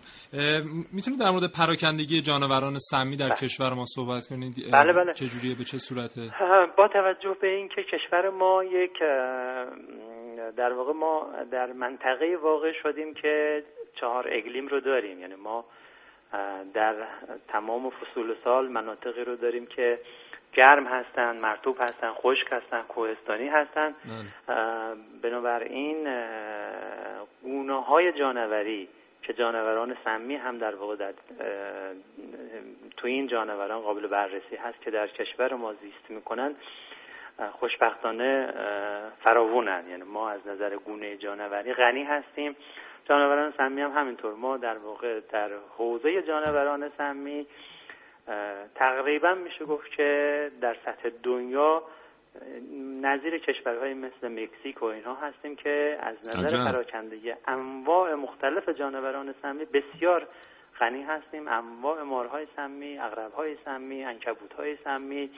می‌تونید 0.93 1.19
در 1.19 1.29
مورد 1.29 1.51
پراکندگی 1.59 2.21
جانوران 2.21 2.73
سمی 2.79 3.17
در 3.17 3.25
بله. 3.27 3.35
کشور 3.35 3.73
ما 3.73 3.83
صحبت 3.85 4.27
کنید؟ 4.29 4.55
بله 4.73 4.93
بله. 4.93 5.13
چه 5.13 5.25
جوریه 5.25 5.55
به 5.55 5.63
چه 5.63 5.77
صورته؟ 5.77 6.21
با 6.77 6.87
توجه 6.87 7.35
به 7.41 7.47
اینکه 7.47 7.83
کشور 7.83 8.29
ما 8.29 8.63
یک 8.63 8.99
در 10.57 10.73
واقع 10.73 10.93
ما 10.93 11.27
در 11.51 11.73
منطقه 11.73 12.37
واقع 12.43 12.71
شدیم 12.83 13.13
که 13.13 13.63
چهار 13.99 14.27
اقلیم 14.31 14.67
رو 14.67 14.79
داریم. 14.79 15.19
یعنی 15.19 15.35
ما 15.35 15.65
در 16.73 17.07
تمام 17.47 17.89
فصول 17.89 18.35
سال 18.43 18.67
مناطقی 18.67 19.23
رو 19.23 19.35
داریم 19.35 19.65
که 19.65 19.99
گرم 20.57 20.87
هستن 20.87 21.35
مرتوب 21.37 21.77
هستن 21.81 22.11
خشک 22.11 22.47
هستن 22.51 22.81
کوهستانی 22.81 23.47
هستن. 23.47 23.95
بله. 24.47 24.95
بنابراین 25.21 26.07
گونه 27.43 27.83
های 27.83 28.11
جانوری 28.11 28.87
که 29.21 29.33
جانوران 29.33 29.97
سمی 30.05 30.35
هم 30.35 30.57
در 30.57 30.75
واقع 30.75 30.95
در 30.95 31.13
تو 32.97 33.07
این 33.07 33.27
جانوران 33.27 33.81
قابل 33.81 34.07
بررسی 34.07 34.55
هست 34.55 34.81
که 34.81 34.91
در 34.91 35.07
کشور 35.07 35.53
ما 35.53 35.73
زیست 35.73 36.09
می‌کنن 36.09 36.55
خوشبختانه 37.51 38.53
فراوونن. 39.23 39.83
یعنی 39.89 40.03
ما 40.03 40.29
از 40.29 40.47
نظر 40.47 40.75
گونه 40.75 41.17
جانوری 41.17 41.73
غنی 41.73 42.03
هستیم. 42.03 42.55
جانوران 43.09 43.53
سمی 43.57 43.81
هم 43.81 43.91
همینطور. 43.91 44.33
ما 44.33 44.57
در 44.57 44.77
واقع 44.77 45.19
در 45.19 45.49
حوزه 45.77 46.21
جانوران 46.21 46.91
سمی 46.97 47.47
تقریبا 48.75 49.33
میشه 49.33 49.65
گفت 49.65 49.91
که 49.97 50.51
در 50.61 50.75
سطح 50.85 51.09
دنیا 51.23 51.83
نظیر 53.01 53.37
کشورهای 53.37 53.93
مثل 53.93 54.27
مکزیک 54.27 54.83
و 54.83 54.85
اینها 54.85 55.13
هستیم 55.15 55.55
که 55.55 55.97
از 56.01 56.15
نظر 56.29 56.71
پراکندگی 56.71 57.33
انواع 57.47 58.13
مختلف 58.13 58.69
جانوران 58.69 59.35
سمی 59.41 59.65
بسیار 59.65 60.27
غنی 60.79 61.03
هستیم. 61.03 61.47
انواع 61.47 62.03
مارهای 62.03 62.47
سمی، 62.55 62.99
اغربهای 62.99 63.57
سمی، 63.65 64.03
انکبوتهای 64.03 64.77
سمی 64.83 65.29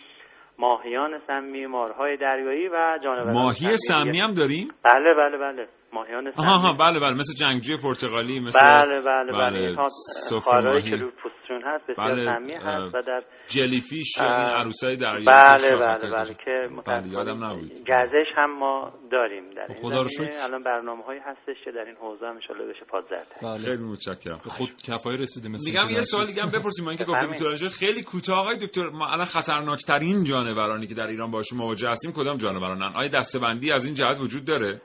ماهیان 0.57 1.21
سمی، 1.27 1.65
مارهای 1.65 2.17
دریایی 2.17 2.67
و 2.67 2.99
جانوران 3.03 3.33
ماهی 3.33 3.77
سمی 3.77 4.19
هم 4.19 4.33
داریم؟ 4.33 4.67
بله 4.83 5.13
بله 5.13 5.37
بله. 5.37 5.67
ماهیان 5.93 6.31
سمی 6.31 6.45
آها 6.45 6.73
بله 6.73 6.99
بله 6.99 7.13
مثل 7.13 7.33
جنگجوی 7.39 7.77
پرتغالی 7.77 8.39
مثل 8.39 8.59
بله 8.59 9.01
بله 9.01 9.31
بله, 9.31 9.75
بله. 9.75 10.39
خارایی 10.39 10.89
که 10.89 10.95
رو 10.95 11.11
پوستشون 11.11 11.61
هست 11.65 11.83
بسیار 11.87 12.15
بله. 12.15 12.33
سمی 12.33 12.53
هست 12.53 12.95
و 12.95 13.01
در 13.01 13.23
جلیفیش 13.47 14.17
یا 14.17 14.25
این 14.25 14.49
عروسای 14.49 14.95
دریایی 14.97 15.25
بله 15.25 15.75
بله 15.75 16.11
بله 16.11 16.33
که 16.45 16.69
بله 16.85 17.07
یادم 17.07 17.43
نبود. 17.43 17.71
گزش 17.71 18.27
هم 18.35 18.59
ما 18.59 18.93
داریم 19.11 19.49
در 19.49 19.65
این 19.69 19.75
خدا 19.81 20.01
رو 20.01 20.09
شکر. 20.09 20.43
الان 20.43 20.63
برنامه 20.63 21.03
هایی 21.03 21.19
هستش 21.19 21.57
که 21.65 21.71
در 21.71 21.85
این 21.85 21.95
حوزه 21.95 22.25
هم 22.25 22.31
ان 22.31 22.67
بشه 22.69 22.85
پادزر 22.89 23.23
بله. 23.41 23.57
خیلی 23.57 23.83
متشکرم. 23.83 24.37
خود 24.37 24.69
کفایی 24.87 25.17
رسیدیم 25.17 25.51
مثلا 25.51 25.83
میگم 25.83 25.95
یه 25.95 26.01
سوال 26.01 26.25
دیگه 26.25 26.41
هم 26.41 26.49
بپرسیم 26.49 26.85
ما 26.85 26.91
اینکه 26.91 27.05
گفتیم 27.05 27.29
میتولوژی 27.29 27.69
خیلی 27.69 28.03
کوتاه 28.03 28.37
آقای 28.39 28.57
دکتر 28.57 28.89
ما 28.89 29.07
الان 29.07 29.25
خطرناکترین 29.25 30.23
جانورانی 30.23 30.87
که 30.87 30.95
در 30.95 31.07
ایران 31.07 31.31
باشون 31.31 31.57
مواجه 31.57 31.89
هستیم 31.89 32.11
کدام 32.11 32.37
جانورانن؟ 32.37 32.93
آیا 32.95 33.07
دسته‌بندی 33.07 33.71
از 33.71 33.85
این 33.85 33.95
جهت 33.95 34.19
وجود 34.19 34.45
داره؟ 34.45 34.81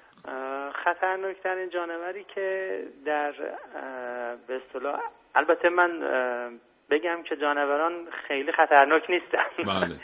خطرناکترین 1.14 1.70
جانوری 1.70 2.24
که 2.34 2.78
در 3.04 3.32
به 4.46 4.60
اصطلاح 4.66 5.00
البته 5.34 5.68
من 5.68 6.00
بگم 6.90 7.22
که 7.22 7.36
جانوران 7.36 7.92
خیلی 8.10 8.52
خطرناک 8.52 9.10
نیستن 9.10 9.44
بله. 9.58 9.96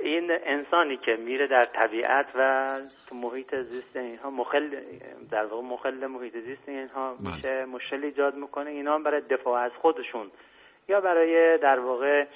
این 0.00 0.30
انسانی 0.44 0.96
که 0.96 1.16
میره 1.16 1.46
در 1.46 1.64
طبیعت 1.64 2.26
و 2.34 2.80
تو 3.08 3.14
محیط 3.14 3.54
زیست 3.54 3.96
اینها 3.96 4.30
مخل 4.30 4.76
در 5.30 5.44
واقع 5.44 5.62
مخل 5.62 6.06
محیط 6.06 6.36
زیست 6.36 6.68
اینها 6.68 7.14
بله. 7.14 7.34
میشه 7.34 7.64
مشکل 7.64 8.04
ایجاد 8.04 8.34
می‌کنه 8.34 8.70
اینا 8.70 8.98
برای 8.98 9.20
دفاع 9.20 9.62
از 9.62 9.72
خودشون 9.72 10.30
یا 10.88 11.00
برای 11.00 11.58
در 11.58 11.80
واقع 11.80 12.26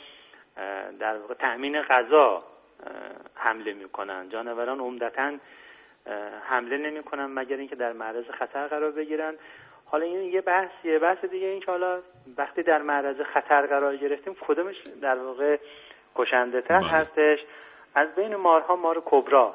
در 0.98 1.18
واقع 1.18 1.34
تأمین 1.34 1.82
غذا 1.82 2.44
حمله 3.34 3.72
می‌کنن 3.72 4.28
جانوران 4.28 4.80
عمدتا 4.80 5.32
حمله 6.42 6.76
نمی‌کنن 6.76 7.26
مگر 7.26 7.56
اینکه 7.56 7.76
در 7.76 7.92
معرض 7.92 8.24
خطر 8.30 8.66
قرار 8.66 8.90
بگیرن 8.90 9.34
حالا 9.84 10.04
این 10.04 10.32
یه 10.32 10.40
بحثیه 10.40 10.98
بحث 10.98 11.24
دیگه 11.24 11.46
این 11.46 11.60
که 11.60 11.70
حالا 11.70 12.00
وقتی 12.36 12.62
در 12.62 12.82
معرض 12.82 13.20
خطر 13.20 13.66
قرار 13.66 13.96
گرفتیم 13.96 14.36
کدومش 14.40 14.76
در 15.02 15.18
واقع 15.18 15.58
کشنده 16.14 16.60
تر 16.60 16.80
بله. 16.80 16.88
هستش 16.88 17.38
از 17.94 18.14
بین 18.14 18.36
مارها 18.36 18.76
مار 18.76 19.02
کبرا 19.04 19.54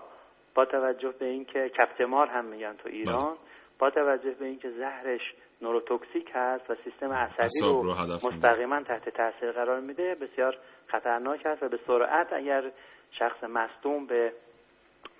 با 0.55 0.65
توجه 0.65 1.13
به 1.19 1.25
اینکه 1.25 1.69
کپت 1.69 2.01
مار 2.01 2.27
هم 2.27 2.45
میگن 2.45 2.73
تو 2.73 2.89
ایران 2.89 3.25
بله. 3.25 3.37
با 3.79 3.89
توجه 3.89 4.31
به 4.31 4.45
اینکه 4.45 4.69
زهرش 4.69 5.21
نوروتوکسیک 5.61 6.31
هست 6.33 6.69
و 6.69 6.75
سیستم 6.83 7.11
عصبی 7.11 7.61
رو, 7.61 7.83
رو 7.83 8.13
مستقیما 8.13 8.83
تحت 8.83 9.09
تاثیر 9.09 9.51
قرار 9.51 9.79
میده 9.79 10.15
بسیار 10.15 10.57
خطرناک 10.87 11.45
است 11.45 11.63
و 11.63 11.69
به 11.69 11.79
سرعت 11.87 12.33
اگر 12.33 12.71
شخص 13.11 13.43
مصدوم 13.43 14.05
به 14.05 14.33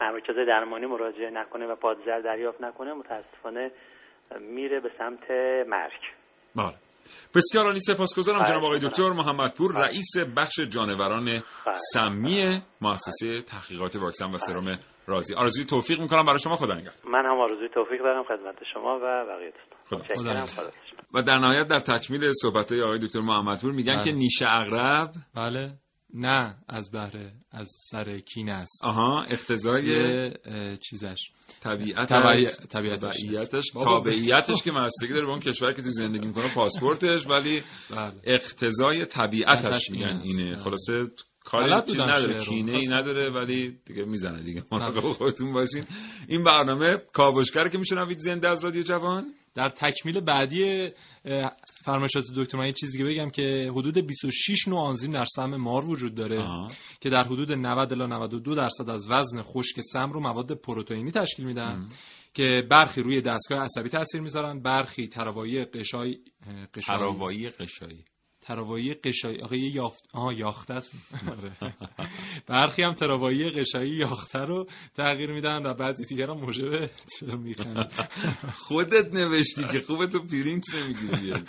مراکز 0.02 0.36
درمانی 0.48 0.86
مراجعه 0.86 1.30
نکنه 1.30 1.66
و 1.68 1.76
پادزر 1.76 2.20
دریافت 2.20 2.62
نکنه 2.62 2.94
متاسفانه 2.94 3.72
میره 4.40 4.80
به 4.80 4.92
سمت 4.98 5.32
مرگ. 5.68 6.02
بله. 6.56 6.76
بسیار 7.36 7.66
عالی. 7.66 7.80
سپاسگزارم 7.80 8.44
جناب 8.44 8.64
آقای 8.64 8.80
دکتر 8.80 9.10
محمدپور 9.10 9.72
رئیس 9.76 10.18
بخش 10.38 10.60
جانوران 10.60 11.44
سمی 11.94 12.62
مؤسسه 12.82 13.42
تحقیقات 13.42 13.96
واکسن 13.96 14.34
و 14.34 14.38
سرم 14.38 14.80
رازی. 15.08 15.36
آرزوی 15.36 15.66
توفیق 15.66 16.02
می‌کنم 16.02 16.26
برای 16.26 16.40
شما. 16.40 16.56
خدا 16.56 16.74
نگهدار. 16.74 16.94
من 17.12 17.26
هم 17.26 17.40
آرزوی 17.40 17.70
توفیق 17.70 18.02
دارم 18.04 18.24
خدمت 18.24 18.56
شما 18.74 19.00
و 19.04 19.26
بقیه 19.26 19.54
دوستان. 19.90 20.48
و 21.14 21.22
در 21.22 21.38
نهایت 21.38 21.68
در 21.68 21.80
تکمیل 21.80 22.32
صحبت 22.32 22.72
های 22.72 22.82
آقای 22.82 23.00
دکتر 23.00 23.20
محمدپور 23.20 23.72
میگن 23.72 23.94
بله. 23.94 24.04
که 24.04 24.12
نیشه 24.12 24.46
اغرب 24.50 25.10
بله. 25.36 25.74
نه 26.14 26.58
از 26.68 26.92
بهره 26.92 27.34
از 27.52 27.68
سر 27.90 28.20
کینه 28.20 28.52
است. 28.52 28.86
آها 28.86 29.24
اقتضای 29.24 30.32
چیزش. 30.78 31.32
طبیعت 31.62 32.10
طبیعتش. 32.70 33.18
تابعیتش 33.74 34.64
که 34.64 34.72
مستگی 34.72 35.14
داره 35.14 35.26
به 35.26 35.32
اون 35.32 35.40
کشور 35.40 35.74
که 35.74 35.82
تو 35.82 35.90
زندگی 35.90 36.28
می‌کنه 36.28 36.54
پاسپورتش 36.54 37.28
ولی 37.28 37.64
بله. 37.96 38.14
اقتضای 38.24 39.06
طبیعتش 39.06 39.90
میگن 39.90 40.22
اینه. 40.24 40.54
بله. 40.54 40.64
خلاصه 40.64 40.94
کاری 41.44 41.82
چیز 41.88 42.02
نداره. 42.02 42.40
کینه 42.40 42.78
ای 42.78 42.88
نداره 42.88 43.30
ولی 43.30 43.80
دیگه 43.86 44.06
می‌زنه 44.06 44.44
دیگه. 44.44 44.64
مراقب 44.72 45.12
خودتون 45.12 45.54
باشین. 45.54 45.84
این 46.28 46.44
برنامه 46.44 46.98
کاوشگر 47.14 47.70
که 47.70 47.78
میشنوید 47.78 48.20
زنده 48.20 48.50
از 48.50 48.64
رادیو 48.64 48.84
جوان. 48.84 49.34
در 49.56 49.70
تکمیل 49.70 50.20
بعدی 50.20 50.90
فرمایشات 51.86 52.24
دکتر 52.36 52.58
من 52.58 52.66
یه 52.66 52.74
چیزی 52.74 52.98
که 52.98 53.04
بگم 53.04 53.30
که 53.30 53.72
حدود 53.72 54.08
26 54.08 54.68
نوع 54.68 54.80
آنزیم 54.80 55.12
در 55.12 55.26
سم 55.26 55.56
مار 55.56 55.86
وجود 55.86 56.16
داره 56.16 56.46
که 57.02 57.10
در 57.10 57.24
حدود 57.24 57.52
90 57.52 57.94
الی 57.94 58.08
92 58.08 58.56
درصد 58.56 58.90
از 58.90 59.08
وزن 59.10 59.42
خشک 59.42 59.82
سم 59.82 60.12
رو 60.12 60.20
مواد 60.20 60.52
پروتئینی 60.52 61.12
تشکیل 61.12 61.46
میدن 61.46 61.86
که 62.34 62.64
برخی 62.72 63.02
روی 63.02 63.22
دستگاه 63.22 63.60
عصبی 63.60 63.90
تاثیر 63.90 64.22
می‌ذارن 64.22 64.62
برخی 64.62 65.08
تروایی 65.08 65.66
قشای 65.66 66.18
قشایی 66.74 67.50
قشایی. 67.50 68.06
تراوایی 68.42 68.94
قشایی 68.94 69.42
یه 69.52 69.76
یافت 69.76 70.10
آها 70.14 70.34
یاخته 70.34 70.74
است. 70.74 70.96
آره. 71.30 71.74
برخی 72.48 72.84
هم 72.84 72.94
تراوایی 72.94 73.50
غشایی 73.50 73.92
یاخته 73.92 74.40
رو 74.40 74.68
تغییر 74.96 75.32
میدن 75.32 75.66
و 75.66 75.74
بعضی 75.74 76.06
دیگر 76.06 76.30
هم 76.30 76.38
موجب 76.38 76.90
خودت 78.54 79.14
نوشتی 79.14 79.64
که 79.72 79.80
خوبه 79.80 80.08
تو 80.08 80.20
پرینت 80.20 80.76
نمی‌گیری. 80.76 81.44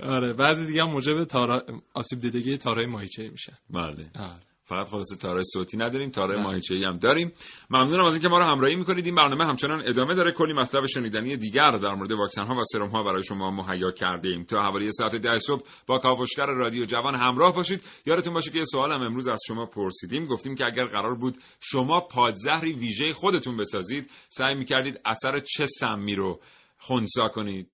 آره 0.00 0.32
بعضی 0.32 0.66
دیگه 0.66 0.82
هم 0.82 0.90
موجب 0.90 1.24
تارا... 1.24 1.62
آسیب 1.94 2.20
دیدگی 2.20 2.56
تارای 2.56 2.86
ماهیچه 2.86 3.28
میشن. 3.28 3.56
بله. 3.70 4.10
آره. 4.14 4.42
فقط 4.68 4.86
خلاصه 4.86 5.16
تار 5.16 5.42
صوتی 5.42 5.76
نداریم 5.76 6.10
تار 6.10 6.42
ماهیچه‌ای 6.42 6.84
هم 6.84 6.98
داریم. 6.98 7.32
ممنونم 7.70 8.04
از 8.04 8.12
اینکه 8.12 8.28
ما 8.28 8.38
رو 8.38 8.44
همراهی 8.44 8.76
می‌کنید. 8.76 9.06
این 9.06 9.14
برنامه 9.14 9.46
همچنان 9.46 9.82
ادامه 9.86 10.14
داره. 10.14 10.32
کلی 10.32 10.52
مطلب 10.52 10.86
شنیدنی 10.86 11.36
دیگر 11.36 11.70
در 11.70 11.94
مورد 11.94 12.12
واکسن 12.12 12.46
ها 12.46 12.54
و 12.54 12.64
سرم 12.72 12.88
ها 12.88 13.02
برای 13.02 13.22
شما 13.22 13.50
مهیا 13.50 13.90
کرده 13.90 14.28
ایم. 14.28 14.44
تا 14.44 14.62
حوالی 14.62 14.92
ساعت 14.92 15.16
ده 15.16 15.38
صبح 15.38 15.62
با 15.86 15.98
کاوشگر 15.98 16.46
رادیو 16.46 16.84
جوان 16.84 17.14
همراه 17.14 17.54
باشید. 17.54 17.82
یادتون 18.06 18.34
باشه 18.34 18.50
که 18.50 18.58
یه 18.58 18.64
سوال 18.64 18.92
هم 18.92 19.00
امروز 19.00 19.28
از 19.28 19.40
شما 19.46 19.66
پرسیدیم. 19.66 20.26
گفتیم 20.26 20.54
که 20.54 20.64
اگر 20.64 20.84
قرار 20.84 21.14
بود 21.14 21.36
شما 21.60 22.00
پادزهری 22.00 22.72
ویژه 22.72 23.12
خودتون 23.12 23.56
بسازید 23.56 24.10
سعی 24.28 24.54
می‌کردید 24.54 25.00
اثر 25.04 25.38
چه 25.38 25.66
سمی 25.66 26.14
رو 26.14 26.40
خونسا 26.78 27.28
کنید. 27.28 27.70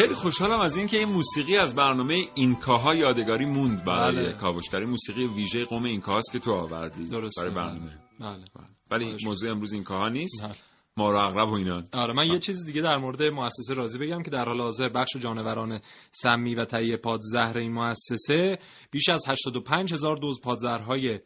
خیلی 0.00 0.14
خوشحالم 0.14 0.60
از 0.60 0.76
اینکه 0.76 0.98
این 0.98 1.08
موسیقی 1.08 1.56
از 1.56 1.74
برنامه 1.74 2.14
اینکاها 2.34 2.94
یادگاری 2.94 3.44
موند 3.44 3.84
برای 3.84 4.16
بله. 4.16 4.32
کاوشگری 4.32 4.84
موسیقی 4.84 5.26
ویژه 5.26 5.64
قوم 5.64 5.84
اینکاهاست 5.84 6.32
که 6.32 6.38
تو 6.38 6.52
آوردی 6.52 7.04
درست 7.04 7.40
برای 7.40 7.54
برنامه 7.54 7.98
بله. 8.20 8.44
بله. 8.54 8.66
ولی 8.90 9.16
موضوع 9.24 9.50
امروز 9.50 9.72
اینکاها 9.72 10.08
نیست 10.08 10.44
بله. 10.44 10.54
ما 10.96 11.10
رو 11.10 11.18
اغرب 11.18 11.48
و 11.48 11.54
اینان 11.54 11.88
آره 11.92 12.14
من 12.14 12.26
یه 12.26 12.38
چیز 12.38 12.64
دیگه 12.66 12.82
در 12.82 12.96
مورد 12.96 13.22
مؤسسه 13.22 13.74
راضی 13.74 13.98
بگم 13.98 14.22
که 14.22 14.30
در 14.30 14.44
حال 14.44 14.60
حاضر 14.60 14.88
بخش 14.88 15.16
جانوران 15.16 15.80
سمی 16.10 16.54
و 16.54 16.64
تهیه 16.64 16.96
پادزهر 16.96 17.58
این 17.58 17.72
مؤسسه 17.72 18.58
بیش 18.90 19.08
از 19.08 19.24
85 19.28 19.92
هزار 19.92 20.16
دوز 20.16 20.40
پادزهرهای 20.40 21.20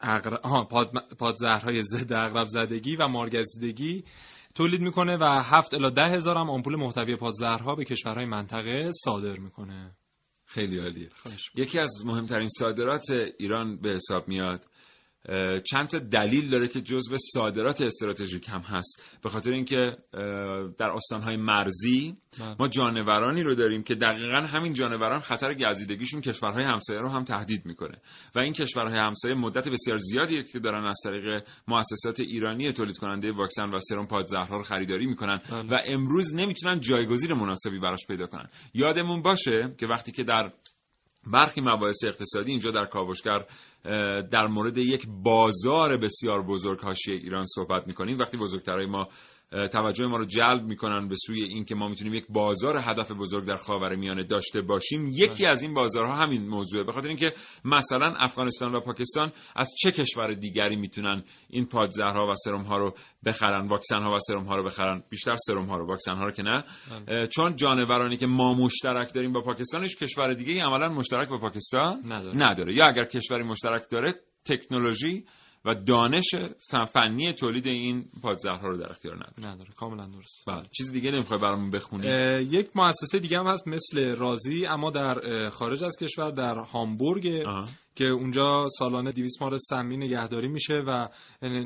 اغر... 0.00 0.36
پاد... 0.70 0.90
پادزهرهای 1.18 1.82
ضد 1.82 2.14
عقرب 2.14 2.46
زدگی 2.46 2.96
و 2.96 3.08
مارگزیدگی 3.08 4.04
تولید 4.54 4.80
می‌کنه 4.80 5.16
و 5.16 5.24
7 5.24 5.74
الی 5.74 5.90
10 5.90 6.02
هزار 6.02 6.36
هم 6.36 6.50
آمپول 6.50 6.76
محتوی 6.76 7.16
پادزهرها 7.16 7.74
به 7.74 7.84
کشورهای 7.84 8.26
منطقه 8.26 8.90
صادر 9.04 9.38
می‌کنه. 9.38 9.96
خیلی 10.46 10.78
عالیه. 10.78 11.08
یکی 11.54 11.78
از 11.78 12.02
مهمترین 12.06 12.48
صادرات 12.48 13.04
ایران 13.38 13.76
به 13.76 13.90
حساب 13.90 14.28
میاد 14.28 14.66
چند 15.70 15.86
تا 15.86 15.98
دلیل 15.98 16.50
داره 16.50 16.68
که 16.68 16.80
جزو 16.80 17.16
صادرات 17.34 17.82
استراتژیک 17.82 18.48
هم 18.48 18.60
هست 18.60 19.18
به 19.22 19.28
خاطر 19.28 19.52
اینکه 19.52 19.96
در 20.78 20.90
استانهای 20.90 21.36
مرزی 21.36 22.16
بله. 22.40 22.56
ما 22.58 22.68
جانورانی 22.68 23.42
رو 23.42 23.54
داریم 23.54 23.82
که 23.82 23.94
دقیقا 23.94 24.40
همین 24.40 24.72
جانوران 24.72 25.20
خطر 25.20 25.54
گزیدگیشون 25.54 26.20
کشورهای 26.20 26.64
همسایه 26.64 27.00
رو 27.00 27.08
هم 27.08 27.24
تهدید 27.24 27.66
می‌کنه 27.66 27.98
و 28.34 28.40
این 28.40 28.52
کشورهای 28.52 28.98
همسایه 28.98 29.34
مدت 29.34 29.68
بسیار 29.68 29.98
زیادی 29.98 30.42
که 30.42 30.58
دارن 30.58 30.84
از 30.84 30.98
طریق 31.04 31.42
مؤسسات 31.68 32.20
ایرانی 32.20 32.72
تولید 32.72 32.98
کننده 32.98 33.32
واکسن 33.32 33.70
و 33.70 33.78
سرم 33.78 34.06
پادزهرها 34.06 34.56
رو 34.56 34.62
خریداری 34.62 35.06
می‌کنن 35.06 35.40
بله. 35.50 35.62
و 35.62 35.76
امروز 35.86 36.34
نمی‌تونن 36.34 36.80
جایگزین 36.80 37.32
مناسبی 37.32 37.78
براش 37.78 38.06
پیدا 38.08 38.26
کنن 38.26 38.48
یادمون 38.74 39.22
باشه 39.22 39.74
که 39.78 39.86
وقتی 39.86 40.12
که 40.12 40.24
در 40.24 40.52
برخی 41.26 41.60
مباحث 41.60 42.04
اقتصادی 42.04 42.50
اینجا 42.50 42.70
در 42.70 42.84
کاوشگر 42.84 43.46
در 44.30 44.46
مورد 44.46 44.78
یک 44.78 45.06
بازار 45.08 45.96
بسیار 45.96 46.42
بزرگ 46.42 46.80
حاشیه 46.80 47.14
ایران 47.14 47.46
صحبت 47.46 47.86
می‌کنیم. 47.86 48.18
وقتی 48.18 48.36
بزرگترهای 48.36 48.86
ما 48.86 49.08
توجه 49.50 50.06
ما 50.06 50.16
رو 50.16 50.24
جلب 50.24 50.62
می‌کنن 50.62 51.08
به 51.08 51.14
سوی 51.26 51.42
اینکه 51.42 51.74
ما 51.74 51.88
می‌تونیم 51.88 52.14
یک 52.14 52.26
بازار 52.28 52.76
هدف 52.76 53.12
بزرگ 53.12 53.46
در 53.46 53.56
خاور 53.56 53.94
میانه 53.94 54.24
داشته 54.24 54.62
باشیم. 54.62 55.08
یکی 55.08 55.46
از 55.46 55.62
این 55.62 55.74
بازارها 55.74 56.16
همین 56.16 56.48
موضوعه. 56.48 56.84
به 56.84 56.92
خاطر 56.92 57.08
اینکه 57.08 57.32
مثلا 57.64 58.14
افغانستان 58.18 58.74
و 58.74 58.80
پاکستان 58.80 59.32
از 59.56 59.70
چه 59.78 59.90
کشور 59.90 60.32
دیگری 60.32 60.76
می‌تونن 60.76 61.24
این 61.48 61.66
پادزهرها 61.66 62.26
و 62.30 62.34
سرم 62.34 62.62
ها 62.62 62.76
رو 62.76 62.94
بخرن 63.26 63.68
واکسن 63.68 64.02
ها 64.02 64.14
و 64.14 64.18
سرم 64.18 64.44
ها 64.44 64.56
رو 64.56 64.64
بخرن؟ 64.64 65.02
بیشتر 65.10 65.34
سرم 65.36 65.64
ها 65.64 65.76
رو 65.76 65.86
واکسن 65.86 66.16
ها 66.16 66.24
رو 66.24 66.30
که 66.30 66.42
نه. 66.42 66.64
بله. 67.06 67.26
چون 67.26 67.56
جانورانی 67.56 68.16
که 68.16 68.26
ما 68.26 68.54
مشترک 68.54 69.14
داریم 69.14 69.32
با 69.32 69.40
پاکستانش 69.40 69.96
کشور 69.96 70.34
دیگه 70.34 70.62
عملا 70.62 70.88
مشترک 70.88 71.28
با 71.28 71.38
پاکستان 71.38 72.02
نداره. 72.04 72.36
نداره. 72.36 72.74
یا 72.74 72.86
اگر 72.86 73.04
کشوری 73.04 73.42
مشترک 73.42 73.82
داره 73.90 74.14
تکنولوژی 74.44 75.24
و 75.64 75.74
دانش 75.74 76.34
فنی 76.92 77.32
تولید 77.32 77.66
این 77.66 78.04
پادزهرها 78.22 78.68
رو 78.68 78.76
در 78.76 78.90
اختیار 78.90 79.16
نداره. 79.16 79.54
نداره 79.54 79.70
کاملا 79.76 80.06
درست. 80.06 80.44
بله 80.46 80.66
چیز 80.76 80.92
دیگه 80.92 81.10
نمی‌خوای 81.10 81.40
برامون 81.40 81.70
بخونی؟ 81.70 82.06
یک 82.50 82.70
مؤسسه 82.74 83.18
دیگه 83.18 83.38
هم 83.38 83.46
هست 83.46 83.68
مثل 83.68 84.16
رازی 84.16 84.66
اما 84.66 84.90
در 84.90 85.48
خارج 85.50 85.84
از 85.84 85.96
کشور 85.96 86.30
در 86.30 86.54
هامبورگ. 86.54 87.44
که 88.00 88.06
اونجا 88.06 88.66
سالانه 88.78 89.12
200 89.12 89.42
مار 89.42 89.58
سمی 89.58 89.96
نگهداری 89.96 90.48
میشه 90.48 90.74
و 90.74 91.08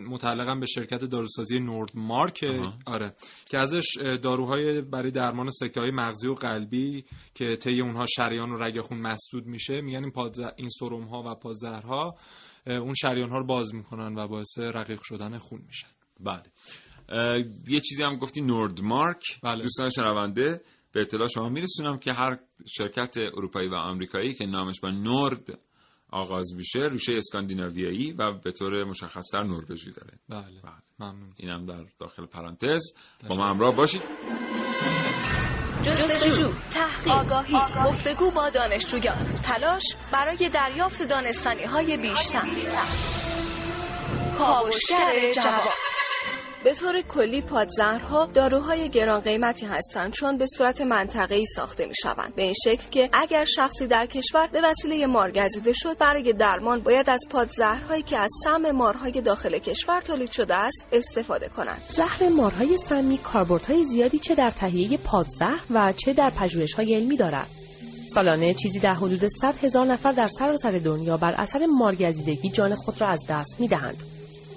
متعلقا 0.08 0.54
به 0.54 0.66
شرکت 0.66 1.04
داروسازی 1.04 1.60
نورد 1.60 1.90
مارک 1.94 2.44
آره 2.86 3.14
که 3.50 3.58
ازش 3.58 3.96
داروهای 4.22 4.80
برای 4.80 5.10
درمان 5.10 5.50
سکته 5.50 5.80
های 5.80 5.90
مغزی 5.90 6.28
و 6.28 6.34
قلبی 6.34 7.04
که 7.34 7.56
طی 7.56 7.80
اونها 7.80 8.06
شریان 8.06 8.50
و 8.50 8.56
رگ 8.56 8.80
خون 8.80 9.00
مسدود 9.00 9.46
میشه 9.46 9.80
میگن 9.80 10.04
این 10.04 10.12
این 10.56 10.68
سرم 10.68 11.04
ها 11.04 11.22
و 11.26 11.34
پادزهرها 11.34 12.14
اون 12.66 12.94
شریان 12.94 13.30
ها 13.30 13.38
رو 13.38 13.46
باز 13.46 13.74
می‌کنن 13.74 14.18
و 14.18 14.28
باعث 14.28 14.58
رقیق 14.58 15.00
شدن 15.02 15.38
خون 15.38 15.62
میشن. 15.66 15.88
بله. 16.20 16.42
یه 17.68 17.80
چیزی 17.80 18.02
هم 18.02 18.16
گفتی 18.16 18.40
نورد 18.40 18.80
مارک. 18.80 19.22
بله. 19.42 19.62
دوستان 19.62 19.88
شنونده 19.88 20.60
به 20.92 21.00
اطلاع 21.00 21.26
شما 21.26 21.48
میرسونم 21.48 21.98
که 21.98 22.12
هر 22.12 22.38
شرکت 22.66 23.16
اروپایی 23.16 23.68
و 23.68 23.74
آمریکایی 23.74 24.34
که 24.34 24.46
نامش 24.46 24.80
با 24.80 24.90
نورد 24.90 25.58
آغاز 26.14 26.54
میشه 26.54 26.88
ریشه 26.90 27.12
اسکاندیناویایی 27.12 28.12
و 28.12 28.32
به 28.32 28.52
طور 28.52 28.84
مشخص 28.84 29.34
در 29.34 29.42
نروژی 29.42 29.92
داره. 29.92 30.18
بله, 30.28 30.60
بله. 30.62 30.72
ممنون. 30.98 31.32
اینم 31.36 31.66
در 31.66 31.84
داخل 31.98 32.26
پرانتز. 32.26 32.82
با 33.28 33.36
ما 33.36 33.46
همراه 33.46 33.76
باشید. 33.76 34.02
جستجو 35.82 36.52
تحقیق 36.70 37.12
آگاهی. 37.12 37.56
گفتگو 37.84 38.30
با 38.30 38.50
دانشجویان. 38.50 39.32
تلاش 39.42 39.82
برای 40.12 40.48
دریافت 40.48 41.08
دانستانی 41.08 41.64
های 41.64 41.96
بیشتر. 41.96 42.48
کاوشگر 44.38 45.32
جواب 45.32 45.93
به 46.64 46.74
طور 46.74 47.00
کلی 47.02 47.42
پادزهرها 47.42 48.26
داروهای 48.26 48.88
گران 48.88 49.20
قیمتی 49.20 49.66
هستند 49.66 50.12
چون 50.12 50.38
به 50.38 50.46
صورت 50.46 50.80
منطقه‌ای 50.80 51.46
ساخته 51.46 51.86
می 51.86 51.94
شوند 52.02 52.34
به 52.34 52.42
این 52.42 52.54
شکل 52.64 52.90
که 52.90 53.10
اگر 53.12 53.44
شخصی 53.44 53.86
در 53.86 54.06
کشور 54.06 54.46
به 54.52 54.60
وسیله 54.64 55.06
مار 55.06 55.32
گزیده 55.32 55.72
شد 55.72 55.98
برای 55.98 56.32
درمان 56.32 56.80
باید 56.80 57.10
از 57.10 57.20
پادزهرهایی 57.30 58.02
که 58.02 58.18
از 58.18 58.30
سم 58.44 58.70
مارهای 58.70 59.20
داخل 59.20 59.58
کشور 59.58 60.00
تولید 60.00 60.30
شده 60.30 60.54
است 60.54 60.86
استفاده 60.92 61.48
کنند. 61.48 61.82
زهر 61.88 62.28
مارهای 62.36 62.76
سمی 62.76 63.18
کاربردهای 63.18 63.84
زیادی 63.84 64.18
چه 64.18 64.34
در 64.34 64.50
تهیه 64.50 64.98
پادزهر 64.98 65.60
و 65.70 65.92
چه 65.92 66.12
در 66.12 66.30
پژوهش‌های 66.30 66.94
علمی 66.94 67.16
دارد؟ 67.16 67.46
سالانه 68.14 68.54
چیزی 68.54 68.80
در 68.80 68.94
حدود 68.94 69.28
100 69.28 69.64
هزار 69.64 69.86
نفر 69.86 70.12
در 70.12 70.28
سراسر 70.38 70.70
دنیا 70.70 71.16
بر 71.16 71.34
اثر 71.36 71.66
مارگزیدگی 71.78 72.50
جان 72.50 72.74
خود 72.74 73.00
را 73.00 73.06
از 73.06 73.20
دست 73.28 73.60
می 73.60 73.68
دهند. 73.68 74.13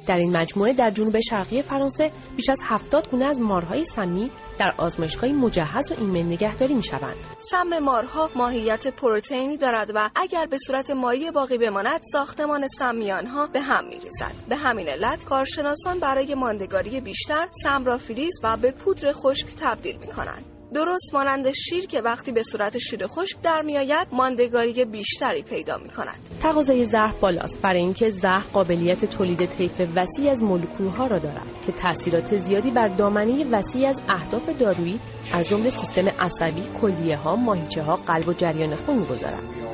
در 0.08 0.18
این 0.18 0.38
مجموعه 0.38 0.74
در 0.74 0.90
جنوب 0.90 1.20
شرقی 1.20 1.62
فرانسه 1.62 2.12
بیش 2.36 2.50
از 2.50 2.62
70 2.66 3.10
گونه 3.10 3.26
از 3.26 3.42
مارهای 3.42 3.86
سمی 3.86 4.32
در 4.60 4.74
آزمایشگاه 4.78 5.30
مجهز 5.30 5.92
و 5.92 5.96
ایمن 5.98 6.32
نگهداری 6.32 6.74
می 6.74 6.84
شوند. 6.84 7.16
سم 7.38 7.80
مارها 7.80 8.30
ماهیت 8.36 8.88
پروتئینی 8.88 9.58
دارد 9.58 9.92
و 9.96 10.10
اگر 10.16 10.46
به 10.46 10.58
صورت 10.58 10.92
مایع 10.92 11.32
باقی 11.32 11.58
بماند 11.58 12.02
ساختمان 12.04 12.68
سمیان 12.68 13.26
ها 13.26 13.48
به 13.48 13.62
هم 13.62 13.86
می 13.86 14.00
ریزد. 14.00 14.34
به 14.50 14.56
همین 14.56 14.88
علت 14.88 15.26
کارشناسان 15.26 16.00
برای 16.00 16.36
ماندگاری 16.36 17.02
بیشتر 17.02 17.48
سم 17.64 17.86
را 17.86 17.98
فریز 17.98 18.40
و 18.44 18.58
به 18.58 18.72
پودر 18.72 19.12
خشک 19.12 19.48
تبدیل 19.62 19.98
می 19.98 20.08
کنند. 20.08 20.57
درست 20.74 21.14
مانند 21.14 21.52
شیر 21.52 21.86
که 21.86 22.02
وقتی 22.02 22.32
به 22.32 22.44
صورت 22.44 22.78
شیر 22.78 23.08
خشک 23.08 23.42
در 23.42 23.62
میآید 23.62 24.08
ماندگاری 24.12 24.86
بیشتری 24.86 25.44
پیدا 25.44 25.78
می 25.78 25.90
کند. 25.90 26.30
تقاضای 26.42 26.86
زهر 26.86 27.14
بالاست 27.22 27.62
برای 27.62 27.80
اینکه 27.80 28.10
زهر 28.10 28.46
قابلیت 28.54 29.06
تولید 29.06 29.46
طیف 29.46 29.82
وسیع 29.96 30.30
از 30.30 30.44
مولکولها 30.44 31.08
را 31.08 31.20
دارد 31.20 31.62
که 31.66 31.72
تاثیرات 31.72 32.38
زیادی 32.38 32.72
بر 32.72 32.88
دامنه 32.88 33.46
وسیع 33.52 33.88
از 33.88 34.02
اهداف 34.10 34.50
دارویی 34.50 35.00
از 35.34 35.50
جمله 35.50 35.70
سیستم 35.70 36.08
عصبی، 36.20 36.62
کلیه 36.82 37.18
ها، 37.18 37.36
ماهیچه 37.36 37.84
ها، 37.84 37.96
قلب 37.96 38.28
و 38.28 38.34
جریان 38.34 38.76
خون 38.76 38.96
می‌گذارد. 38.96 39.67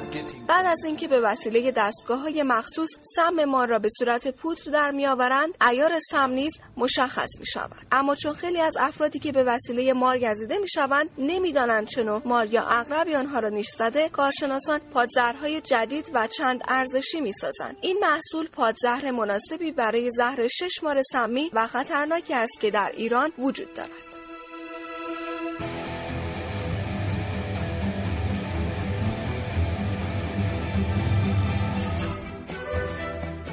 بعد 0.48 0.66
از 0.66 0.86
اینکه 0.86 1.08
به 1.08 1.20
وسیله 1.22 1.72
دستگاه 1.72 2.20
های 2.20 2.44
مخصوص 2.44 2.90
سم 3.16 3.46
مار 3.46 3.68
را 3.68 3.80
به 3.80 3.90
صورت 4.00 4.28
پودر 4.28 4.72
در 4.72 4.92
میآورند 4.92 5.58
ایار 5.70 6.00
سم 6.00 6.30
نیز 6.30 6.60
مشخص 6.78 7.30
می 7.40 7.46
شود 7.46 7.88
اما 7.92 8.16
چون 8.16 8.34
خیلی 8.34 8.62
از 8.62 8.78
افرادی 8.80 9.20
که 9.20 9.32
به 9.32 9.44
وسیله 9.44 9.94
مار 9.94 10.20
گزیده 10.20 10.58
می 10.58 10.70
شوند 10.70 11.10
نمی‌دانند 11.18 11.88
چنو 11.88 12.22
مار 12.26 12.46
یا 12.46 12.62
اغربی 12.62 13.16
آنها 13.16 13.40
را 13.40 13.50
نیش 13.50 13.70
زده 13.70 14.10
کارشناسان 14.10 14.80
پادزهرهای 14.80 15.62
جدید 15.62 16.12
و 16.14 16.28
چند 16.28 16.64
ارزشی 16.68 17.22
می 17.22 17.32
سازند 17.32 17.78
این 17.82 18.00
محصول 18.02 18.48
پادزهر 18.48 19.12
مناسبی 19.12 19.72
برای 19.72 20.10
زهر 20.10 20.48
شش 20.48 20.84
مار 20.84 21.02
سمی 21.12 21.50
و 21.54 21.68
خطرناکی 21.68 22.34
است 22.34 22.62
که 22.62 22.72
در 22.72 22.92
ایران 22.96 23.32
وجود 23.38 23.74
دارد. 23.74 24.23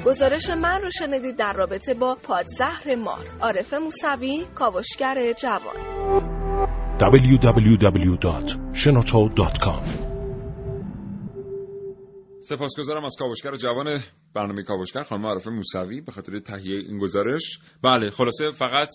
گزارش 0.05 0.49
من 0.49 0.81
رو 0.81 0.89
شنیدید 0.99 1.35
در 1.35 1.53
رابطه 1.53 1.93
با 1.93 2.15
پادزهر 2.15 2.95
مار. 2.95 3.25
عارف 3.41 3.73
موسوی 3.73 4.45
کاوشگر 4.55 5.33
جوان. 5.33 5.75
www.shenoto.com 6.99 9.83
سپاسگزارم 12.39 13.05
از 13.05 13.15
کاوشگر 13.19 13.55
جوان 13.55 13.99
برنامه 14.33 14.63
کاوشگر 14.63 15.01
خانم 15.01 15.25
عارف 15.25 15.47
موسوی 15.47 16.01
به 16.01 16.11
خاطر 16.11 16.39
تهیه 16.39 16.77
این 16.77 16.99
گزارش. 16.99 17.59
بله 17.83 18.11
خلاصه 18.11 18.51
فقط 18.51 18.89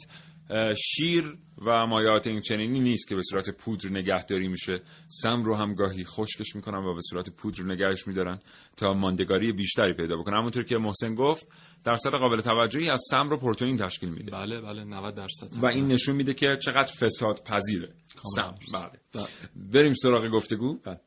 شیر 0.77 1.37
و 1.67 1.87
مایات 1.87 2.27
این 2.27 2.41
چنینی 2.41 2.81
نیست 2.81 3.09
که 3.09 3.15
به 3.15 3.23
صورت 3.31 3.51
پودر 3.51 3.91
نگهداری 3.91 4.49
میشه. 4.49 4.81
سم 5.09 5.43
رو 5.45 5.57
هم 5.57 5.75
گاهی 5.75 6.05
خشکش 6.05 6.57
می‌کنن 6.57 6.79
و 6.79 6.95
به 6.95 7.01
صورت 7.11 7.31
پودر 7.37 7.65
نگهش 7.65 8.07
میدارن 8.07 8.39
تا 8.77 8.95
ماندگاری 8.95 9.53
بیشتری 9.53 9.93
پیدا 9.93 10.17
بکنه 10.17 10.37
همونطور 10.37 10.65
که 10.65 10.79
محسن 10.79 11.15
گفت 11.15 11.47
درصد 11.85 12.11
قابل 12.11 12.41
توجهی 12.41 12.91
از 12.91 13.03
سم 13.11 13.29
رو 13.29 13.37
پروتئین 13.37 13.77
تشکیل 13.77 14.09
میده. 14.09 14.33
بله 14.33 14.61
بله 14.61 14.85
90 14.85 15.15
درصد. 15.15 15.49
و 15.63 15.67
این 15.67 15.87
نشون 15.87 16.17
میده 16.17 16.35
که 16.35 16.59
چقدر 16.63 16.93
فساد 16.93 17.43
پذیره 17.45 17.89
سم. 18.37 18.55
بله. 18.73 19.27
بریم 19.57 19.93
سراغ 19.95 20.29
گفتگو. 20.29 20.79
بله. 20.85 21.01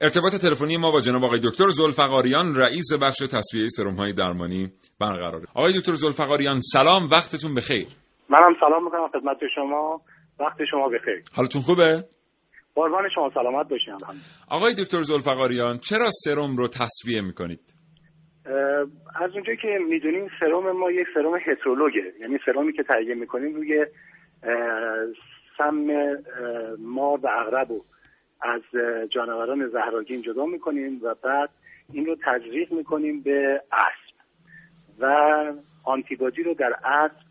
ارتباط 0.00 0.34
تلفنی 0.34 0.76
ما 0.76 0.90
با 0.90 1.00
جناب 1.00 1.24
آقای 1.24 1.40
دکتر 1.42 1.68
زلفقاریان 1.68 2.54
رئیس 2.54 2.92
بخش 2.92 3.18
تصفیه 3.18 3.68
سرم 3.68 3.94
های 3.94 4.12
درمانی 4.12 4.72
برقراره. 4.98 5.46
آقای 5.54 5.80
دکتر 5.80 5.94
زلفقاریان 5.94 6.60
سلام 6.60 7.08
وقتتون 7.10 7.54
بخیر. 7.54 7.86
منم 8.30 8.54
سلام 8.60 8.84
می‌کنم 8.84 9.08
خدمت 9.08 9.36
شما. 9.54 10.00
وقت 10.40 10.64
شما 10.70 10.88
بخیر. 10.88 11.22
حالتون 11.36 11.62
خوبه؟ 11.62 12.04
قربان 12.74 13.08
شما 13.14 13.30
سلامت 13.34 13.68
باشین. 13.68 13.94
آقای 14.50 14.74
دکتر 14.74 15.00
زلفقاریان 15.00 15.78
چرا 15.78 16.10
سرم 16.10 16.56
رو 16.56 16.68
تصفیه 16.68 17.20
می‌کنید؟ 17.20 17.60
از 19.20 19.30
اونجایی 19.34 19.58
که 19.62 19.78
می‌دونیم 19.88 20.28
سرم 20.40 20.76
ما 20.76 20.90
یک 20.90 21.06
سرم 21.14 21.34
هترولوگه. 21.46 22.12
یعنی 22.20 22.38
سرمی 22.46 22.72
که 22.72 22.82
تهیه 22.82 23.14
می‌کنیم 23.14 23.54
روی 23.54 23.86
سم 25.58 25.86
مار 26.78 27.18
و 27.22 27.28
اغرب 27.28 27.68
از 28.42 28.62
جانوران 29.10 29.68
زهراگین 29.68 30.22
جدا 30.22 30.46
می‌کنیم 30.46 31.00
و 31.02 31.14
بعد 31.24 31.50
این 31.92 32.06
رو 32.06 32.16
تجریح 32.24 32.68
می‌کنیم 32.70 33.22
به 33.22 33.62
اسب 33.72 34.16
و 35.00 35.06
آنتیبادی 35.84 36.42
رو 36.42 36.54
در 36.54 36.72
اسب 36.84 37.29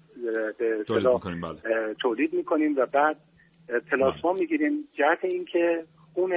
به 0.59 0.83
تولید 0.87 1.07
می‌کنیم, 1.07 1.41
بله. 1.41 1.93
تولید 2.01 2.33
می‌کنیم 2.33 2.75
و 2.77 2.85
بعد 2.85 3.17
پلاسما 3.91 4.31
بله. 4.31 4.39
می‌گیریم 4.39 4.87
جهت 4.93 5.19
اینکه 5.23 5.85
خون 6.13 6.33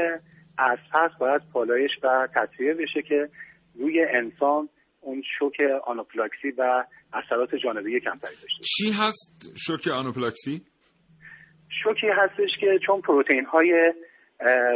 اسب 0.58 0.82
هست 0.92 1.18
باید 1.18 1.42
پالایش 1.52 1.90
و 2.02 2.28
تصفیه 2.34 2.74
بشه 2.74 3.02
که 3.02 3.28
روی 3.74 4.04
انسان 4.14 4.68
اون 5.00 5.22
شوک 5.38 5.56
آنوپلاکسی 5.86 6.50
و 6.58 6.84
اثرات 7.12 7.54
جانبی 7.54 8.00
کمتری 8.00 8.34
داشته 8.42 8.64
چی 8.64 8.90
هست 8.90 9.52
شوک 9.66 9.94
آنوپلاکسی 9.94 10.62
شوکی 11.82 12.06
هستش 12.06 12.50
که 12.60 12.78
چون 12.86 13.00
پروتئین 13.00 13.44
های 13.44 13.92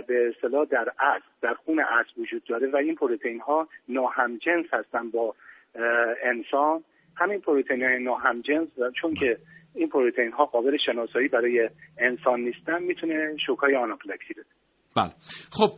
به 0.09 0.33
اصطلاح 0.37 0.64
در 0.64 0.92
اسب 1.01 1.25
در 1.42 1.55
خون 1.55 1.81
اسب 1.81 2.19
وجود 2.19 2.45
داره 2.45 2.71
و 2.71 2.77
این 2.77 2.95
پروتئین 2.95 3.40
ها 3.40 3.69
ناهمجنس 3.88 4.66
هستن 4.73 5.11
با 5.11 5.35
انسان 6.23 6.85
همین 7.16 7.40
پروتئین 7.40 7.83
های 7.83 8.02
ناهمجنس 8.02 8.68
چون 9.00 9.14
که 9.14 9.38
این 9.74 9.88
پروتئین 9.88 10.33
ها 10.33 10.44
قابل 10.44 10.76
شناسایی 10.87 11.29
برای 11.29 11.70
انسان 11.98 12.40
نیستن 12.40 12.83
می‌تونه 12.83 13.37
شوکای 13.46 13.76
آناپلکسی 13.76 14.35
بده. 14.35 14.44
بله. 14.96 15.11
خب 15.52 15.68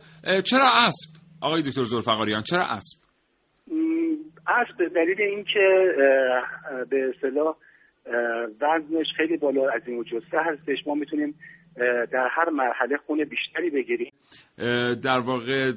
چرا 0.41 0.69
اسب؟ 0.75 1.19
آقای 1.41 1.61
دکتر 1.61 1.83
زلفقاریان 1.83 2.41
چرا 2.41 2.63
اسب؟ 2.63 2.99
اسب 4.47 4.77
به 4.77 4.89
دلیل 4.89 5.21
اینکه 5.21 5.93
به 6.89 7.11
اصطلاح 7.15 7.55
وزنش 8.61 9.07
خیلی 9.17 9.37
بالا 9.37 9.69
از 9.69 9.81
این 9.87 10.03
جسته 10.03 10.37
هستش 10.45 10.87
ما 10.87 10.93
می‌تونیم 10.93 11.35
در 12.11 12.27
هر 12.31 12.49
مرحله 12.49 12.97
خون 12.97 13.23
بیشتری 13.23 13.69
بگیریم. 13.69 14.11
در 15.03 15.19
واقع 15.19 15.71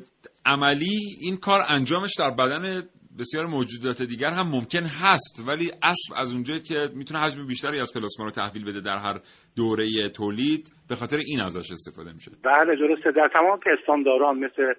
عملی 0.47 0.99
این 1.21 1.37
کار 1.37 1.61
انجامش 1.69 2.11
در 2.19 2.31
بدن 2.31 2.83
بسیار 3.19 3.47
موجودات 3.47 4.03
دیگر 4.03 4.31
هم 4.31 4.49
ممکن 4.49 4.83
هست 4.83 5.45
ولی 5.49 5.71
اصل 5.83 6.15
از 6.17 6.33
اونجایی 6.33 6.61
که 6.61 6.89
می‌تونه 6.95 7.21
حجم 7.21 7.47
بیشتری 7.47 7.81
از 7.81 7.93
پلاسما 7.95 8.25
رو 8.25 8.31
تحویل 8.31 8.65
بده 8.65 8.81
در 8.81 8.99
هر 8.99 9.21
دوره 9.57 9.87
تولید 10.17 10.69
به 10.89 10.95
خاطر 10.95 11.17
این 11.17 11.41
ازش 11.41 11.71
استفاده 11.71 12.13
میشه 12.13 12.31
بله 12.43 12.77
درسته. 12.77 13.11
در 13.11 13.29
تمام 13.35 13.59
پستانداران 13.59 14.39
مثل 14.39 14.73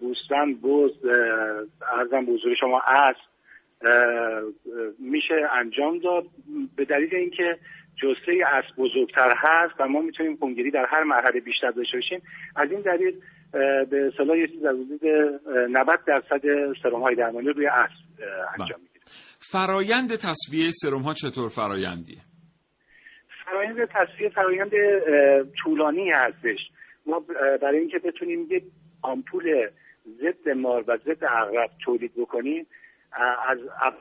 گوسفند 0.00 0.62
بز 0.62 0.90
ارزم 1.98 2.26
به 2.26 2.32
حضور 2.32 2.54
شما 2.60 2.80
اسب 2.86 3.28
میشه 4.98 5.34
انجام 5.52 5.98
داد. 5.98 6.24
به 6.76 6.84
دلیل 6.84 7.14
اینکه 7.14 7.58
جسته 8.02 8.32
اسب 8.46 8.76
بزرگتر 8.76 9.34
هست 9.36 9.74
و 9.80 9.88
ما 9.88 10.00
می‌تونیم 10.00 10.36
خونگیری 10.36 10.70
در 10.70 10.86
هر 10.90 11.02
مرحله 11.02 11.40
بیشتر 11.40 11.70
داشته 11.70 11.96
باشیم. 11.96 12.22
از 12.56 12.70
این 12.70 12.80
دلیل 12.80 13.20
به 13.90 14.10
اصطلاح 14.12 14.38
یه 14.38 14.46
چیز 14.46 14.64
از 14.64 14.76
حدود 14.76 15.00
90 15.70 16.04
درصد 16.06 16.40
سرم 16.82 17.02
های 17.02 17.14
درمانی 17.14 17.48
روی 17.48 17.66
اسب 17.66 18.22
انجام. 18.60 18.80
می‌گیره 18.80 19.04
فرایند 19.38 20.10
تصفیه 20.10 20.70
سرم 20.70 21.02
ها 21.02 21.14
چطور 21.14 21.48
فرایندیه؟ 21.48 22.18
فرایند 23.44 23.76
تصفیه 23.84 24.28
فرایند 24.28 24.70
طولانی 25.62 26.10
هستش. 26.10 26.58
ما 27.06 27.24
برای 27.62 27.78
اینکه 27.78 27.98
بتونیم 27.98 28.46
یه 28.50 28.62
آمپول 29.02 29.68
ضد 30.06 30.48
مار 30.48 30.84
و 30.88 30.96
ضد 30.96 31.24
عقرب 31.24 31.70
تولید 31.84 32.12
بکنیم 32.16 32.66
از 33.82 33.92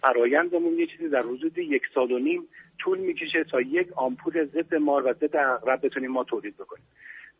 فرایندمون 0.00 0.78
یه 0.78 0.86
چیزی 0.86 1.08
در 1.08 1.22
حدود 1.22 1.58
یک 1.58 1.82
سال 1.94 2.12
و 2.12 2.18
نیم 2.18 2.48
طول 2.78 2.98
می‌کشه 2.98 3.44
تا 3.50 3.60
یک 3.60 3.88
آمپول 3.96 4.44
ضد 4.44 4.74
مار 4.74 5.06
و 5.06 5.12
ضد 5.12 5.36
عقرب 5.36 5.86
بتونیم 5.86 6.10
ما 6.10 6.24
تولید 6.24 6.54
بکنیم. 6.56 6.84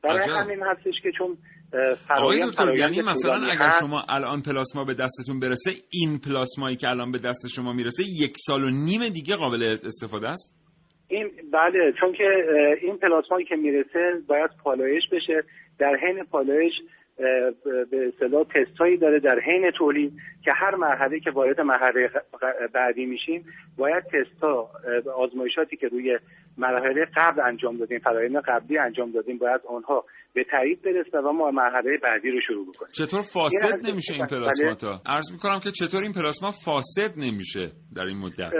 برای 0.02 0.30
همین 0.40 0.62
هستش 0.62 0.94
که 1.02 1.12
چون 1.18 1.36
آقای 2.10 2.40
دکتر 2.50 2.74
یعنی 2.74 3.02
مثلا 3.02 3.46
اگر 3.52 3.70
شما 3.80 4.02
الان 4.08 4.42
پلاسما 4.42 4.84
به 4.84 4.94
دستتون 4.94 5.40
برسه 5.40 5.70
این 5.90 6.18
پلاسمایی 6.18 6.76
که 6.76 6.88
الان 6.88 7.12
به 7.12 7.18
دست 7.18 7.48
شما 7.56 7.72
می‌رسه 7.72 8.02
یک 8.22 8.32
سال 8.36 8.64
و 8.64 8.70
نیم 8.70 9.08
دیگه 9.08 9.36
قابل 9.36 9.62
استفاده 9.84 10.28
است؟ 10.28 10.66
این 11.08 11.30
بله 11.52 11.92
چون 12.00 12.12
که 12.12 12.24
این 12.82 12.98
پلاسمایی 12.98 13.46
که 13.46 13.56
می‌رسه 13.56 14.12
باید 14.28 14.50
پالایش 14.64 15.02
بشه. 15.12 15.42
در 15.78 15.96
حین 16.02 16.24
پالایش 16.24 16.72
به 17.90 18.08
اصطلاح 18.08 18.44
تستایی 18.54 18.96
داره 18.96 19.20
در 19.20 19.40
حین 19.40 19.70
تولید 19.70 20.12
که 20.44 20.52
هر 20.52 20.74
مرحله 20.74 21.20
که 21.20 21.30
وارد 21.30 21.60
مرحله 21.60 22.10
بعدی 22.74 23.06
میشیم 23.06 23.44
باید 23.78 24.04
تستا 24.04 24.70
آزمایشاتی 25.16 25.76
که 25.76 25.88
روی 25.88 26.18
مرحله 26.58 27.06
قبل 27.16 27.40
انجام 27.40 27.76
دادیم 27.76 27.98
فرایند 27.98 28.36
قبلی 28.36 28.78
انجام 28.78 29.12
دادیم 29.12 29.38
باید 29.38 29.60
آنها 29.68 30.04
به 30.34 30.44
تایید 30.44 30.82
برسه 30.82 31.18
و 31.18 31.32
ما 31.32 31.50
مرحله 31.50 31.98
بعدی 32.02 32.30
رو 32.30 32.40
شروع 32.46 32.66
بکنیم. 32.66 32.92
چطور 32.92 33.22
فاسد 33.22 33.90
نمیشه 33.90 34.14
این 34.14 34.26
پلاسما 34.26 34.74
تا 34.74 35.00
عرض 35.06 35.32
می‌کنم 35.32 35.60
که 35.64 35.70
چطور 35.70 36.02
این 36.02 36.12
پلاسما 36.12 36.50
فاسد 36.50 37.10
نمیشه 37.16 37.70
در 37.96 38.04
این 38.04 38.18
مدت؟ 38.18 38.52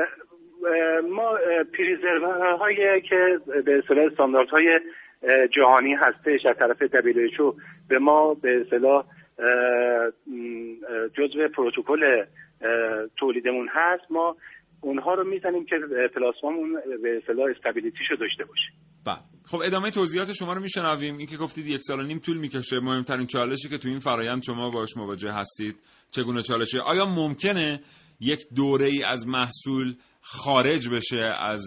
ما 1.11 1.39
پریزرور 1.79 2.57
هایی 2.59 3.01
که 3.01 3.39
به 3.65 3.79
اصطلاح 3.79 4.07
استانداردهای 4.11 4.81
جهانی 5.57 5.95
هستش 5.95 6.47
از 6.47 6.57
طرف 6.59 6.77
WHO 6.77 7.55
به 7.89 7.99
ما 7.99 8.35
به 8.35 8.61
اصطلاح 8.61 9.05
جزء 11.19 11.49
پروتکل 11.57 12.25
تولیدمون 13.19 13.69
هست. 13.73 14.11
ما 14.11 14.37
اونها 14.81 15.15
رو 15.15 15.25
می‌زنیم 15.25 15.65
که 15.67 15.77
پلاسمامون 16.15 16.73
به 17.03 17.17
اصطلاح 17.23 17.47
استابیلیتیشو 17.57 18.15
داشته 18.21 18.45
باشه. 18.45 18.69
بله. 19.07 19.19
خب 19.51 19.59
ادامه 19.67 19.91
توضیحات 19.91 20.33
شما 20.33 20.53
رو 20.53 20.61
میشنویم. 20.61 21.17
این 21.17 21.27
که 21.27 21.37
گفتید 21.37 21.67
یک 21.67 21.81
سال 21.83 22.01
و 22.01 22.03
نیم 22.03 22.19
طول 22.19 22.39
می‌کشه. 22.39 22.81
مهمترین 22.81 23.27
چالشی 23.27 23.69
که 23.69 23.79
تو 23.79 23.89
این 23.89 23.99
فرایند 23.99 24.43
شما 24.43 24.71
باش 24.71 24.97
مواجه 24.97 25.33
هستید 25.33 25.77
چگونه 26.11 26.43
چالشه؟ 26.43 26.81
آیا 26.81 27.05
ممکنه 27.05 27.81
یک 28.21 28.41
دوره 28.57 28.89
ای 28.89 29.03
از 29.05 29.29
محصول 29.29 29.95
خارج 30.29 30.89
بشه 30.89 31.21
از 31.39 31.63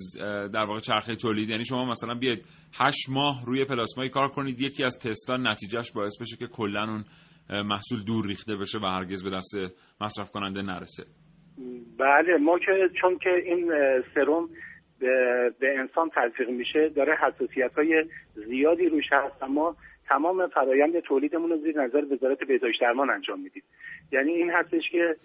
در 0.54 0.66
واقع 0.66 0.80
چرخه 0.80 1.16
تولید. 1.16 1.50
یعنی 1.50 1.66
شما 1.66 1.86
مثلا 1.86 2.14
بیاید 2.14 2.46
هشت 2.74 3.10
ماه 3.10 3.46
روی 3.46 3.66
پلاسمایی 3.66 4.10
کار 4.10 4.28
کنید 4.28 4.62
یکی 4.62 4.84
از 4.84 5.00
تستا 5.00 5.38
نتیجهش 5.38 5.92
باعث 5.92 6.22
بشه 6.22 6.38
که 6.38 6.48
کلا 6.48 6.84
اون 6.84 7.04
محصول 7.64 8.04
دور 8.04 8.28
ریخته 8.28 8.56
بشه 8.56 8.80
و 8.80 8.86
هرگز 8.86 9.24
به 9.24 9.30
دست 9.30 9.56
مصرف 10.02 10.32
کننده 10.32 10.62
نرسه. 10.62 11.04
بله 12.00 12.38
ما 12.38 12.60
که 12.60 12.90
چون 13.02 13.18
که 13.18 13.30
این 13.30 13.72
سرم 14.16 14.50
به 15.60 15.80
انسان 15.80 16.10
تزریق 16.16 16.50
میشه 16.50 16.90
داره 16.90 17.18
حساسیت 17.22 17.72
های 17.78 18.06
زیادی 18.34 18.90
روش 18.90 19.06
هست 19.12 19.44
اما 19.44 19.76
تمام 20.10 20.48
فرایند 20.48 21.00
تولیدمون 21.00 21.50
رو 21.50 21.58
زیر 21.58 21.82
نظر 21.82 22.06
وزارت 22.14 22.44
بهداشت 22.44 22.82
درمان 22.82 23.10
انجام 23.10 23.40
میدیم. 23.40 23.64
یعنی 24.12 24.32
این 24.32 24.50
هستش 24.50 24.90
که 24.92 25.16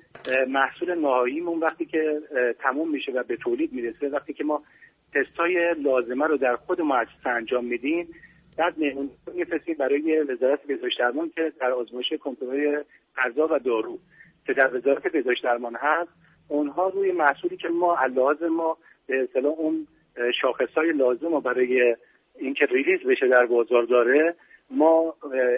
محصول 0.49 0.94
نهاییمون 0.94 1.59
وقتی 1.59 1.85
که 1.85 2.20
تموم 2.59 2.90
میشه 2.90 3.12
و 3.12 3.23
به 3.23 3.37
تولید 3.37 3.73
می‌رسه 3.73 4.09
وقتی 4.09 4.33
که 4.33 4.44
ما 4.44 4.62
تستای 5.14 5.75
لازمه 5.75 6.27
رو 6.27 6.37
در 6.37 6.57
خود 6.57 6.83
مؤسسه 6.83 7.29
انجام 7.29 7.64
میدیم 7.64 8.09
بعد 8.59 8.79
مهمون 8.79 9.11
میفرستیم 9.35 9.75
برای 9.79 10.20
وزارت 10.20 10.62
بهداشت 10.62 10.99
درمان 10.99 11.31
که 11.35 11.53
در 11.61 11.70
آزمایش 11.70 12.12
کنترل 12.12 12.83
غذا 13.16 13.49
و 13.51 13.59
دارو. 13.59 13.99
که 14.47 14.53
در 14.53 14.77
وزارت 14.77 15.12
بهداشت 15.12 15.44
درمان 15.44 15.77
هست 15.81 16.11
اونها 16.49 16.88
روی 16.88 17.12
محصولی 17.12 17.57
که 17.57 17.68
ما 17.68 17.97
علاوه 17.97 18.49
ما 18.49 18.77
به 19.07 19.23
اصطلاح 19.23 19.53
اون 19.53 19.87
شاخصهای 20.40 20.92
لازم 20.92 21.35
رو 21.35 21.40
برای 21.40 21.97
اینکه 22.38 22.66
ریلیز 22.66 23.01
بشه 23.01 23.29
در 23.29 23.47
بازار 23.47 23.83
داره 23.83 24.35
ما 24.70 25.14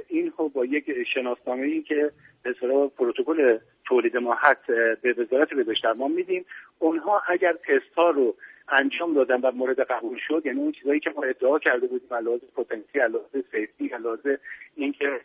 این 0.09 0.33
رو 0.39 0.49
با 0.49 0.65
یک 0.65 0.85
شناسنامه 1.15 1.67
ای 1.67 1.83
که 1.83 2.11
به 2.43 2.55
پروتکل 2.97 3.59
تولید 3.85 4.17
ما 4.17 4.37
هست 4.39 4.67
به 5.03 5.13
وزارت 5.19 5.55
بهداشت 5.55 5.83
درمان 5.85 6.11
میدیم 6.11 6.45
اونها 6.79 7.23
اگر 7.29 7.53
تست 7.53 7.95
ها 7.97 8.11
رو 8.11 8.35
انجام 8.69 9.15
دادن 9.15 9.41
و 9.41 9.51
مورد 9.51 9.81
قبول 9.81 10.19
شد 10.29 10.43
یعنی 10.45 10.61
اون 10.61 10.73
چیزایی 10.73 11.01
که 11.01 11.11
ما 11.17 11.23
ادعا 11.23 11.59
کرده 11.59 11.87
بودیم 11.87 12.15
علاوه 12.15 12.39
پتانسیل 12.57 13.01
علاوه 13.01 13.43
سیفتی 13.53 13.89
علاوه 13.89 14.37
اینکه 14.77 15.21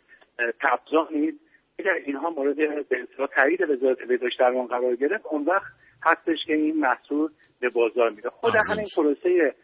تبزا 0.60 1.08
نیست 1.10 1.38
اگر 1.78 1.92
اینها 1.92 2.30
مورد 2.30 2.56
به 2.88 3.02
اصطلاح 3.02 3.28
تایید 3.36 3.60
وزارت 3.70 3.98
بهداشت 3.98 4.38
درمان 4.38 4.66
قرار 4.66 4.96
گرفت 4.96 5.26
اون 5.26 5.44
وقت 5.44 5.72
هستش 6.02 6.38
که 6.46 6.54
این 6.54 6.80
محصول 6.80 7.30
به 7.60 7.68
بازار 7.68 8.10
میره 8.10 8.30
خود 8.30 8.52
همین 8.70 8.86
پروسه 8.96 9.54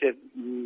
که 0.00 0.14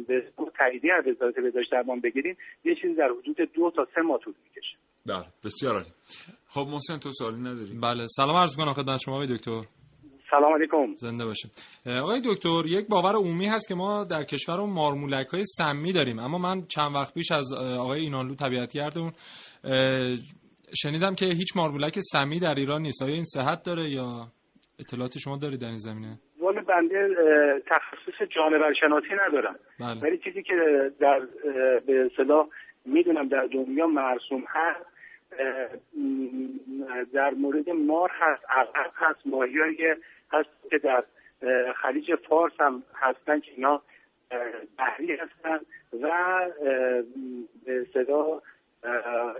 به 0.09 0.23
تاییدی 0.59 0.91
از 0.91 1.07
وزارت 1.07 1.35
بهداشت 1.35 1.73
درمان 1.73 2.01
بگیریم 2.01 2.37
یه 2.65 2.75
چیزی 2.75 2.95
در 2.95 3.09
حدود 3.21 3.37
دو 3.55 3.73
تا 3.77 3.89
سه 3.95 4.01
ماه 4.01 4.19
طول 4.19 4.35
می‌کشه. 4.45 4.77
بله 5.07 5.25
بسیار 5.45 5.75
عالی. 5.75 5.91
خب 6.47 6.67
محسن 6.71 6.99
تو 6.99 7.11
سوالی 7.11 7.41
نداری؟ 7.41 7.79
بله 7.83 8.07
سلام 8.07 8.37
عرض 8.37 8.57
کنم 8.57 8.73
خدمت 8.73 9.01
شما 9.05 9.27
دکتر. 9.27 9.63
سلام 10.31 10.55
علیکم. 10.55 10.95
زنده 10.95 11.25
باشیم 11.25 11.51
آقای 11.87 12.21
دکتر 12.25 12.63
یک 12.67 12.89
باور 12.89 13.15
عمومی 13.17 13.47
هست 13.47 13.69
که 13.69 13.75
ما 13.75 14.05
در 14.05 14.25
کشور 14.25 14.67
مارمولک 14.67 15.27
های 15.27 15.43
سمی 15.45 15.93
داریم 15.93 16.19
اما 16.19 16.39
من 16.39 16.67
چند 16.67 16.95
وقت 16.95 17.15
پیش 17.15 17.33
از 17.33 17.53
آقای 17.79 18.01
اینانلو 18.01 18.35
طبیعتگردمون 18.35 19.13
شنیدم 20.83 21.15
که 21.15 21.27
هیچ 21.27 21.57
مارمولک 21.57 21.99
سمی 22.01 22.41
در 22.41 22.55
ایران 22.57 22.83
نیست. 22.83 23.03
آیا 23.03 23.15
این 23.15 23.25
صحت 23.25 23.63
داره 23.63 23.91
یا 23.91 24.33
اطلاعات 24.79 25.19
شما 25.19 25.37
دارید 25.37 25.61
در 25.61 25.69
این 25.69 25.79
زمینه؟ 25.79 26.19
والا 26.51 26.63
بنده 26.63 27.63
تخصص 27.67 28.23
جانور 28.29 28.73
شناسی 28.73 29.15
ندارم 29.27 29.57
بله. 29.81 30.01
ولی 30.01 30.19
چیزی 30.19 30.43
که 30.43 30.91
در 31.01 31.21
به 31.87 32.07
اصطلاح 32.07 32.49
می‌دونم 32.85 33.29
در 33.29 33.47
دنیا 33.47 33.87
مرسوم 33.87 34.45
هست 34.49 34.87
در 37.13 37.31
مورد 37.31 37.71
مار 37.71 38.11
هست 38.13 38.43
عقب 38.49 38.91
هست 38.95 39.27
ماهیایی 39.27 39.77
هست 40.33 40.49
که 40.71 40.79
در 40.79 41.05
خلیج 41.83 42.15
فارس 42.15 42.53
هم 42.61 42.83
هستن 42.95 43.41
که 43.41 43.51
اینا 43.57 43.83
بحری 44.79 45.17
هستن 45.17 45.61
و 46.03 46.11
به 47.67 47.87
صدا 47.95 48.43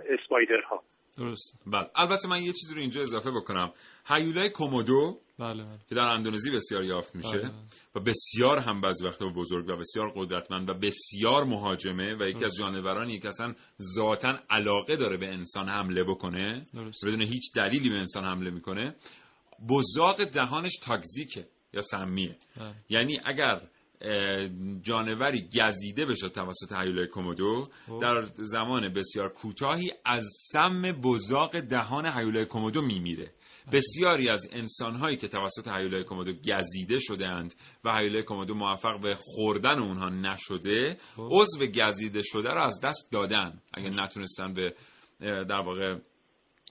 اسپایدر 0.09 0.61
ها 0.61 0.83
درست. 1.17 1.59
بله. 1.67 1.89
البته 1.95 2.27
من 2.27 2.41
یه 2.41 2.53
چیزی 2.53 2.73
رو 2.75 2.81
اینجا 2.81 3.01
اضافه 3.01 3.31
بکنم. 3.31 3.71
هیولای 4.05 4.49
کومودو 4.49 5.19
بله 5.39 5.63
بله. 5.63 5.79
که 5.89 5.95
در 5.95 6.07
اندونزی 6.07 6.51
بسیار 6.51 6.83
یافت 6.83 7.15
میشه 7.15 7.37
بله. 7.37 7.51
و 7.95 7.99
بسیار 7.99 8.59
هم 8.59 8.81
بعضی 8.81 9.05
وقتا 9.05 9.25
بزرگ 9.25 9.69
و 9.69 9.75
بسیار 9.75 10.13
قدرتمند 10.15 10.69
و 10.69 10.73
بسیار 10.73 11.43
مهاجمه 11.43 12.15
و 12.19 12.29
یکی 12.29 12.45
از 12.45 12.55
جانورانی 12.55 13.19
که 13.19 13.27
اصلا 13.27 13.53
ذاتا 13.95 14.39
علاقه 14.49 14.95
داره 14.95 15.17
به 15.17 15.27
انسان 15.27 15.69
حمله 15.69 16.03
بکنه. 16.03 16.65
درست. 16.73 17.05
بدون 17.05 17.21
هیچ 17.21 17.53
دلیلی 17.55 17.89
به 17.89 17.97
انسان 17.97 18.25
حمله 18.25 18.51
می‌کنه. 18.51 18.95
بزاق 19.69 20.23
دهانش 20.23 20.77
تاکزیکه 20.83 21.47
یا 21.73 21.81
سمیه 21.81 22.37
بله. 22.57 22.75
یعنی 22.89 23.19
اگر 23.25 23.61
جانوری 24.81 25.49
گزیده 25.55 26.05
بشه 26.05 26.29
توسط 26.29 26.71
هیولای 26.71 27.07
کومودو 27.07 27.67
در 28.01 28.23
زمان 28.33 28.93
بسیار 28.93 29.29
کوتاهی 29.29 29.91
از 30.05 30.27
سم 30.51 30.81
بزاق 30.81 31.59
دهان 31.59 32.05
هیولای 32.05 32.45
کومودو 32.45 32.81
میمیره. 32.81 33.31
بسیاری 33.73 34.29
از 34.29 34.47
انسانهایی 34.51 35.17
که 35.17 35.27
توسط 35.27 35.67
هیولای 35.67 36.03
کومودو 36.03 36.33
گزیده 36.33 36.99
شدهاند 36.99 37.55
و 37.83 37.97
هیولای 37.97 38.23
کومودو 38.23 38.53
موفق 38.53 39.01
به 39.01 39.15
خوردن 39.17 39.79
اونها 39.79 40.09
نشده 40.09 40.97
عضو 41.17 41.65
گزیده 41.65 42.23
شده 42.23 42.49
رو 42.49 42.61
از 42.61 42.79
دست 42.83 43.09
دادن. 43.11 43.61
اگر 43.73 43.89
نتونستن 43.89 44.53
به 44.53 44.75
در 45.21 45.61
واقع 45.65 45.95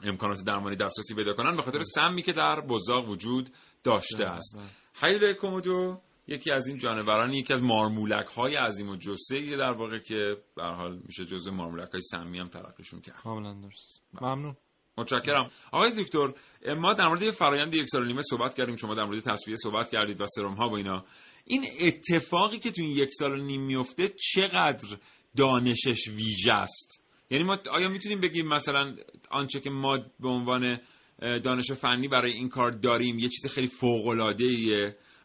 امکانات 0.04 0.44
درمانی 0.46 0.76
دسترسی 0.76 1.14
پیدا 1.14 1.34
کنن 1.34 1.56
به 1.56 1.62
خاطر 1.62 1.82
سمی 1.82 2.22
که 2.22 2.32
در 2.32 2.60
بزاق 2.60 3.08
وجود 3.08 3.50
داشته 3.84 4.24
است. 4.24 4.58
هیولای 5.02 5.34
کومودو 5.34 6.00
یکی 6.30 6.50
از 6.50 6.66
این 6.66 6.78
جانورانی 6.78 7.38
یکی 7.38 7.52
از 7.52 7.62
مارمولک 7.62 8.26
های 8.26 8.56
عظیم 8.56 8.88
و 8.88 8.96
جسه 8.96 9.56
در 9.56 9.72
واقع 9.72 9.98
که 9.98 10.36
به 10.56 10.62
حال 10.62 11.02
میشه 11.06 11.24
جزء 11.24 11.50
مارمولک 11.50 11.88
های 11.92 12.00
سمی 12.00 12.38
هم 12.38 12.48
تلقیشون 12.48 13.00
کرد. 13.00 13.16
کاملا 13.16 13.54
درست. 13.54 14.02
ممنون. 14.20 14.56
متشکرم. 14.98 15.50
آقای 15.72 16.04
دکتر 16.04 16.32
ما 16.74 16.94
در 16.94 17.08
مورد 17.08 17.30
فرایند 17.30 17.74
یک 17.74 17.86
سال 17.88 18.02
و 18.02 18.04
نیمه 18.04 18.22
صحبت 18.22 18.54
کردیم 18.54 18.76
شما 18.76 18.94
در 18.94 19.04
مورد 19.04 19.20
تصفیه 19.20 19.56
صحبت 19.56 19.90
کردید 19.90 20.20
و 20.20 20.26
سرم 20.26 20.54
ها 20.54 20.68
و 20.68 20.76
اینا. 20.76 21.04
این 21.44 21.64
اتفاقی 21.80 22.58
که 22.58 22.70
تو 22.70 22.82
این 22.82 22.90
یک 22.90 23.08
سال 23.12 23.32
و 23.32 23.42
نیم 23.44 23.62
میفته 23.62 24.08
چقدر 24.08 24.98
دانشش 25.36 26.08
ویژه 26.08 26.52
است؟ 26.52 27.04
یعنی 27.30 27.44
ما 27.44 27.58
آیا 27.70 27.88
می‌تونیم 27.88 28.20
بگیم 28.20 28.48
مثلا 28.48 28.96
آنچه 29.30 29.60
که 29.60 29.70
ما 29.70 29.98
به 30.20 30.28
عنوان 30.28 30.78
دانش 31.20 31.72
فنی 31.72 32.08
برای 32.08 32.32
این 32.32 32.48
کار 32.48 32.70
داریم 32.70 33.18
یه 33.18 33.28
چیز 33.28 33.52
خیلی 33.52 33.68
فوق 33.68 34.06
العاده 34.06 34.44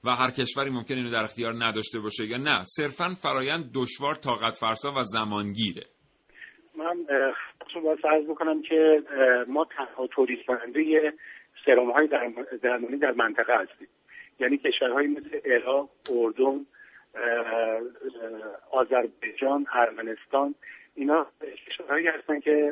و 0.06 0.10
هر 0.10 0.32
کشوری 0.32 0.70
ممکن 0.70 0.96
اینو 0.96 1.10
در 1.10 1.24
اختیار 1.24 1.54
نداشته 1.54 2.00
باشه 2.00 2.26
یا 2.26 2.38
نه 2.38 2.64
صرفا 2.64 3.14
فرایند 3.24 3.72
دشوار 3.76 4.16
طاقت 4.16 4.58
فرسا 4.58 4.90
و 4.90 5.04
زمانگیره. 5.04 5.84
من 6.78 7.06
خودتون 7.60 7.84
باید 7.84 8.08
عرض 8.08 8.26
بکنم 8.26 8.62
که 8.62 9.04
ما 9.48 9.66
تنها 9.78 10.08
تولید 10.08 10.46
کننده 10.48 11.14
سرم 11.66 11.92
های 11.92 12.08
درمانی 12.64 12.98
در 12.98 13.12
منطقه 13.12 13.54
هستیم. 13.54 13.88
یعنی 14.40 14.58
کشورهایی 14.58 15.08
مثل 15.08 15.40
عراق، 15.46 15.90
اردن، 16.12 16.66
آذربایجان، 18.72 19.66
ارمنستان 19.74 20.56
اینا 20.96 21.28
کشورهایی 21.68 22.08
هستن 22.08 22.40
که 22.40 22.72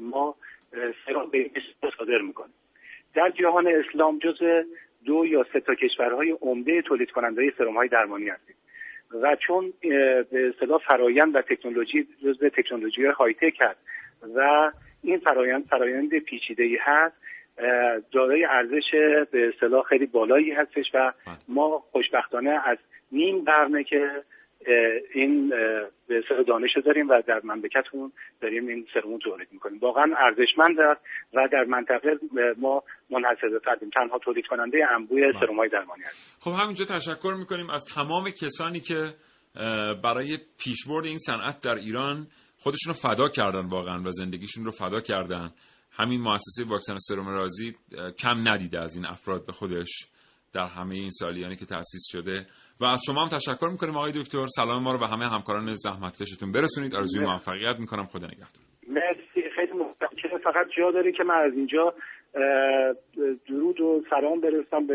ما 0.00 0.36
سرم 1.06 1.30
به 1.30 1.50
صادر 1.98 2.18
می‌کنیم. 2.26 2.54
در 3.14 3.30
جهان 3.30 3.66
اسلام 3.66 4.18
جز 4.18 4.38
دو 5.04 5.26
یا 5.26 5.46
سه 5.52 5.60
تا 5.60 5.74
کشورهای 5.74 6.30
عمده 6.30 6.82
تولید 6.82 7.10
کننده 7.10 7.52
سرم 7.58 7.76
های 7.76 7.88
درمانی 7.88 8.28
هستیم. 8.28 8.56
و 9.22 9.36
چون 9.36 9.72
به 10.30 10.48
اصطلاح 10.54 10.80
فرایند 10.88 11.36
و 11.36 11.42
تکنولوژی 11.42 12.08
جزء 12.24 12.48
تکنولوژی 12.48 13.04
های 13.04 13.34
تک 13.34 13.58
هست 13.60 13.78
و 14.34 14.70
این 15.02 15.18
فرایند 15.18 15.66
فرایند 15.66 16.18
پیچیده 16.18 16.62
ای 16.62 16.78
هست 16.80 17.14
دارای 18.12 18.44
ارزش 18.44 18.90
به 19.30 19.48
اصطلاح 19.48 19.84
خیلی 19.84 20.06
بالایی 20.06 20.50
هستش 20.50 20.90
و 20.94 21.12
ما 21.48 21.84
خوشبختانه 21.92 22.60
از 22.64 22.78
نیم 23.12 23.44
قرنه 23.44 23.84
که 23.84 24.10
این 25.14 25.48
به 26.08 26.22
دانش 26.48 26.70
داریم 26.84 27.08
و 27.08 27.22
در 27.26 27.40
مملکتمون 27.44 28.12
داریم 28.40 28.66
این 28.66 28.86
سرمون 28.94 29.18
تولید 29.18 29.48
می‌کنیم. 29.52 29.78
واقعا 29.78 30.14
ارزشمند 30.18 30.80
است 30.80 31.00
و 31.34 31.48
در 31.52 31.64
منطقه 31.64 32.18
ما 32.58 32.82
منحصر 33.10 33.48
به 33.48 33.86
تنها 33.94 34.18
تولید 34.18 34.46
کننده 34.46 34.78
انبوی 34.90 35.22
بله. 35.22 35.40
سرم 35.40 35.56
های 35.56 35.68
درمانی 35.68 36.02
هست 36.02 36.38
خب 36.40 36.50
همینجا 36.62 36.84
تشکر 36.84 37.34
می‌کنیم 37.38 37.70
از 37.70 37.84
تمام 37.94 38.30
کسانی 38.30 38.80
که 38.80 39.14
برای 40.04 40.38
پیشبرد 40.58 41.04
این 41.04 41.18
صنعت 41.18 41.60
در 41.64 41.74
ایران 41.74 42.26
خودشون 42.58 42.94
رو 42.94 43.14
فدا 43.14 43.28
کردن 43.28 43.68
واقعا 43.68 44.02
و 44.02 44.10
زندگیشون 44.10 44.64
رو 44.64 44.70
فدا 44.70 45.00
کردن. 45.00 45.50
همین 45.92 46.20
مؤسسه 46.20 46.64
واکسن 46.68 46.96
سرم 46.96 47.28
رازی 47.28 47.72
کم 48.18 48.48
ندیده 48.48 48.80
از 48.80 48.96
این 48.96 49.06
افراد 49.06 49.46
به 49.46 49.52
خودش. 49.52 50.11
در 50.54 50.66
همه 50.66 50.94
این 50.94 51.10
سالیانی 51.10 51.56
که 51.56 51.66
تأسیس 51.66 52.02
شده. 52.12 52.46
و 52.80 52.84
از 52.84 53.02
شما 53.06 53.22
هم 53.22 53.28
تشکر 53.28 53.68
می‌کنیم 53.70 53.96
آقای 53.96 54.12
دکتر. 54.12 54.46
سلام 54.46 54.82
ما 54.82 54.92
رو 54.92 54.98
به 54.98 55.06
همه 55.06 55.28
همکاران 55.28 55.74
زحمتکشتون 55.74 56.52
برسونید. 56.52 56.94
آرزوی 56.94 57.24
موفقیت 57.24 57.76
می‌کنم. 57.78 58.06
خدا 58.06 58.26
نگهدار. 58.26 58.62
مرسی. 58.88 59.42
خیلی 59.56 59.72
متشکرم. 59.72 60.38
فقط 60.38 60.66
جا 60.78 60.90
داره 60.90 61.12
که 61.12 61.24
من 61.24 61.34
از 61.34 61.52
اینجا 61.56 61.94
درود 63.48 63.80
و 63.80 64.02
سلام 64.10 64.40
برسم 64.40 64.86
به 64.86 64.94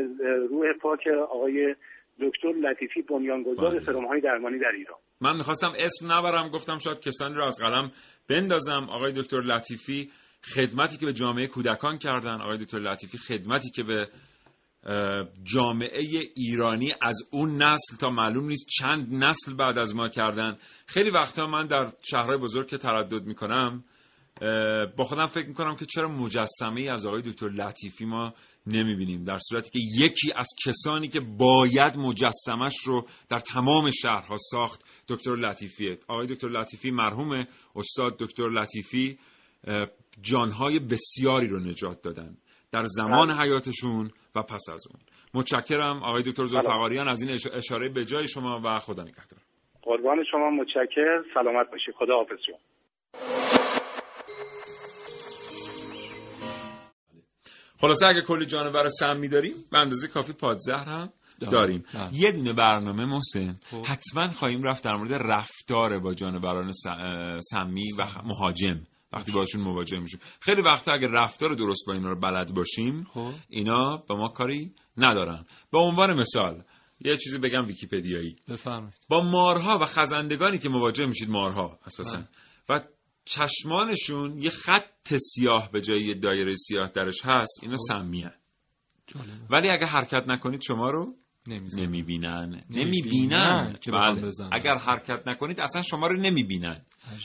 روح 0.50 0.74
پاک 0.82 1.08
آقای 1.08 1.76
دکتر 2.22 2.48
لطیفی 2.48 3.02
بنیانگذار 3.02 3.72
بله. 3.72 3.84
سرم 3.86 4.08
های 4.08 4.22
درمانی 4.22 4.60
در 4.60 4.72
ایران. 4.78 4.98
من 5.22 5.38
می‌خواستم 5.38 5.72
اسم 5.80 6.12
نبرم. 6.12 6.50
گفتم 6.50 6.78
شاید 6.78 7.00
کسانی 7.00 7.36
رو 7.36 7.44
از 7.44 7.58
قلم 7.62 7.92
بندازم. 8.30 8.88
آقای 8.90 9.12
دکتر 9.12 9.38
لطیفی 9.38 10.10
خدمتی 10.56 10.98
که 10.98 11.06
به 11.06 11.14
جامعه 11.14 11.48
کودکان 11.48 11.98
کردن. 11.98 12.42
آقای 12.42 12.58
دکتر 12.58 12.80
لطیفی 12.80 13.18
خدمتی 13.18 13.70
که 13.70 13.84
به 13.84 14.08
جامعه 15.44 16.04
ایرانی 16.36 16.94
از 17.02 17.16
اون 17.32 17.64
نسل 17.64 17.98
تا 18.00 18.10
معلوم 18.10 18.48
نیست 18.48 18.68
چند 18.80 19.14
نسل 19.14 19.54
بعد 19.54 19.78
از 19.78 19.96
ما 19.96 20.10
کردن. 20.10 20.58
خیلی 20.86 21.10
وقتا 21.10 21.48
من 21.48 21.68
در 21.68 21.92
شهرهای 22.02 22.38
بزرگ 22.38 22.68
که 22.68 22.78
تردد 22.78 23.24
می‌کنم 23.24 23.84
با 24.98 25.04
خودم 25.04 25.26
فکر 25.26 25.48
می‌کنم 25.48 25.76
که 25.76 25.86
چرا 25.86 26.08
مجسمه 26.08 26.92
از 26.92 27.06
آقای 27.06 27.22
دکتر 27.22 27.50
لطیفی 27.50 28.06
ما 28.06 28.34
نمی‌بینیم 28.68 29.24
در 29.24 29.38
صورتی 29.38 29.70
که 29.70 29.80
یکی 30.06 30.34
از 30.36 30.48
کسانی 30.66 31.08
که 31.08 31.20
باید 31.20 31.98
مجسمش 31.98 32.78
رو 32.86 33.08
در 33.30 33.40
تمام 33.40 33.92
شهرها 33.92 34.36
ساخت 34.52 34.84
دکتر 35.08 35.36
لطیفیه. 35.36 36.00
آقای 36.08 36.28
دکتر 36.28 36.48
لطیفی 36.48 36.92
مرحوم 36.92 37.46
استاد 37.76 38.18
دکتر 38.20 38.50
لطیفی 38.50 39.18
جانهای 40.22 40.80
بسیاری 40.80 41.48
رو 41.48 41.60
نجات 41.60 42.02
دادن. 42.02 42.38
در 42.72 42.86
زمان 42.86 43.28
بله. 43.28 43.42
حیاتشون 43.42 44.12
و 44.36 44.42
پس 44.42 44.70
از 44.74 44.88
اون. 44.88 45.02
متشکرم. 45.34 46.04
آقای 46.04 46.24
دکتر 46.24 46.44
زلفقاریان 46.44 47.08
از 47.08 47.22
این 47.22 47.38
اشاره 47.54 47.90
به 47.90 48.06
جای 48.06 48.28
شما 48.28 48.62
و 48.66 48.80
خدا 48.80 49.04
نگهدار. 49.04 49.40
قربان 49.82 50.24
شما 50.32 50.50
متشکر. 50.50 51.24
سلامت 51.34 51.72
باشید 51.72 51.96
خدا 51.96 52.16
حافظ 52.16 52.40
شما. 52.46 52.58
خلاصه 57.80 58.08
اگه 58.08 58.22
کلی 58.22 58.46
جانور 58.46 58.88
سمی 58.88 59.28
داریم 59.28 59.54
به 59.72 59.78
اندازه 59.78 60.08
کافی 60.08 60.34
پادزهر 60.34 60.86
هم 60.86 61.10
داریم. 61.52 61.84
بله. 61.94 62.10
یه 62.14 62.32
دونه 62.32 62.54
برنامه 62.54 63.06
محسن 63.06 63.54
خب. 63.72 63.82
حتما 63.86 64.28
خواهیم 64.28 64.64
رفت 64.64 64.84
در 64.84 64.96
مورد 64.96 65.14
رفتار 65.14 66.00
با 66.00 66.14
جانوران 66.14 66.72
سمی 67.40 67.92
و 68.00 68.04
مهاجم. 68.24 68.80
وقتی 69.14 69.32
باشون 69.32 69.62
مواجه 69.62 70.00
میشیم. 70.00 70.20
خیلی 70.40 70.62
وقتا 70.62 70.94
اگر 70.94 71.08
رفتار 71.08 71.54
درست 71.54 71.84
با 71.88 71.94
اینا 71.94 72.10
رو 72.10 72.20
بلد 72.20 72.54
باشیم 72.54 73.04
خب. 73.04 73.32
اینا 73.50 73.98
به 73.98 74.16
ما 74.16 74.28
کاری 74.28 74.76
ندارن. 74.98 75.46
به 75.72 75.78
عنوان 75.78 76.20
مثال 76.20 76.64
یه 77.00 77.18
چیزی 77.18 77.38
بگم 77.38 77.66
ویکیپدیایی. 77.66 78.36
بفرمایید. 78.50 79.06
با 79.10 79.22
مارها 79.22 79.80
و 79.80 79.86
خزندگانی 79.86 80.58
که 80.58 80.70
مواجه 80.70 81.06
میشید 81.06 81.30
مارها 81.30 81.80
اساسا. 81.86 82.18
بله. 82.18 82.28
و 82.70 82.84
چشمانشون 83.26 84.38
یه 84.38 84.50
خط 84.50 85.16
سیاه 85.16 85.72
به 85.72 85.82
جای 85.82 86.16
دایره 86.16 86.56
سیاه 86.56 86.88
درش 86.88 87.26
هست 87.26 87.60
اینا 87.62 87.76
خب. 87.76 88.00
سمیه. 88.00 88.34
ولی 89.50 89.70
اگه 89.70 89.86
حرکت 89.86 90.24
نکنید 90.28 90.62
شما 90.62 90.90
رو 90.90 91.16
نمی‌بینن. 91.48 92.62
نمی‌بینن. 92.70 93.76
که 93.82 93.92
بله. 93.92 94.32
اگر 94.52 94.76
حرکت 94.76 95.28
نکنید 95.28 95.62
اصلا 95.62 95.82
شما 95.82 96.08
رو 96.08 96.18
نمی‌بینن. 96.18 96.82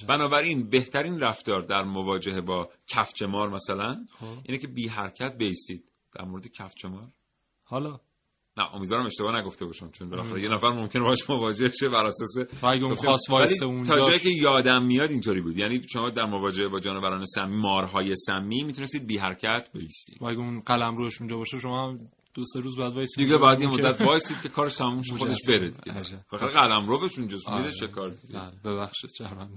بنابراین 0.08 0.68
بهترین 0.68 1.20
رفتار 1.20 1.62
در 1.62 1.82
مواجهه 1.84 2.40
با 2.40 2.68
کفچمار 2.86 3.50
مثلا 3.50 4.04
خب. 4.18 4.26
اینه 4.44 4.58
که 4.58 4.68
بی 4.68 4.88
حرکت 4.88 5.36
بیستید. 5.38 5.84
در 6.14 6.24
مورد 6.24 6.46
کفچمار 6.46 7.08
حالا. 7.64 8.00
نه 8.56 8.74
امیدوارم 8.74 9.06
اشتباه 9.06 9.40
نگفته 9.40 9.64
باشم 9.64 9.90
چون 9.90 10.10
بالاخره 10.10 10.42
یه 10.42 10.48
نفر 10.48 10.68
ممکنه 10.68 11.02
باش 11.02 11.30
مواجه 11.30 11.70
شه 11.70 11.88
بر 11.88 12.04
اساس 12.04 12.62
اون 12.64 12.94
خاص 12.94 13.20
تا 13.86 14.00
جایی 14.00 14.18
که 14.18 14.30
یادم 14.30 14.86
میاد 14.86 15.10
اینطوری 15.10 15.40
بود. 15.40 15.58
یعنی 15.58 15.80
شما 15.92 16.10
در 16.10 16.24
مواجهه 16.24 16.68
با 16.68 16.80
جانوران 16.80 17.24
سمی 17.24 17.56
مارهای 17.56 18.14
سمی 18.16 18.62
می‌تونستید 18.62 19.06
بی 19.06 19.18
حرکت 19.18 19.68
بیستید. 19.74 20.22
اگه 20.22 20.38
اون 20.38 20.60
قلم 20.60 20.96
روش 20.96 21.20
اونجا 21.20 21.36
باشه 21.36 21.60
شما 21.60 21.98
دو 22.34 22.44
سه 22.44 22.60
روز 22.60 22.78
بعد 22.78 22.92
وایسید. 22.94 23.16
دیگه 23.24 23.38
بعد 23.38 23.60
یه 23.60 23.66
مدت 23.66 24.00
وایسید 24.00 24.36
که 24.42 24.48
کارش 24.48 24.74
تموم 24.74 25.02
شه 25.02 25.14
خودش 25.14 25.36
بره 25.48 25.70
دیگه. 25.70 26.00
آخر 26.30 26.46
قلم 26.48 26.86
روش 26.86 27.18
اونجاست. 27.18 27.48
میره 27.48 27.70
چه 27.72 27.86
کار 27.86 28.10
دیگه 28.10 28.40
ببخشید 28.64 29.10
چرمن 29.18 29.48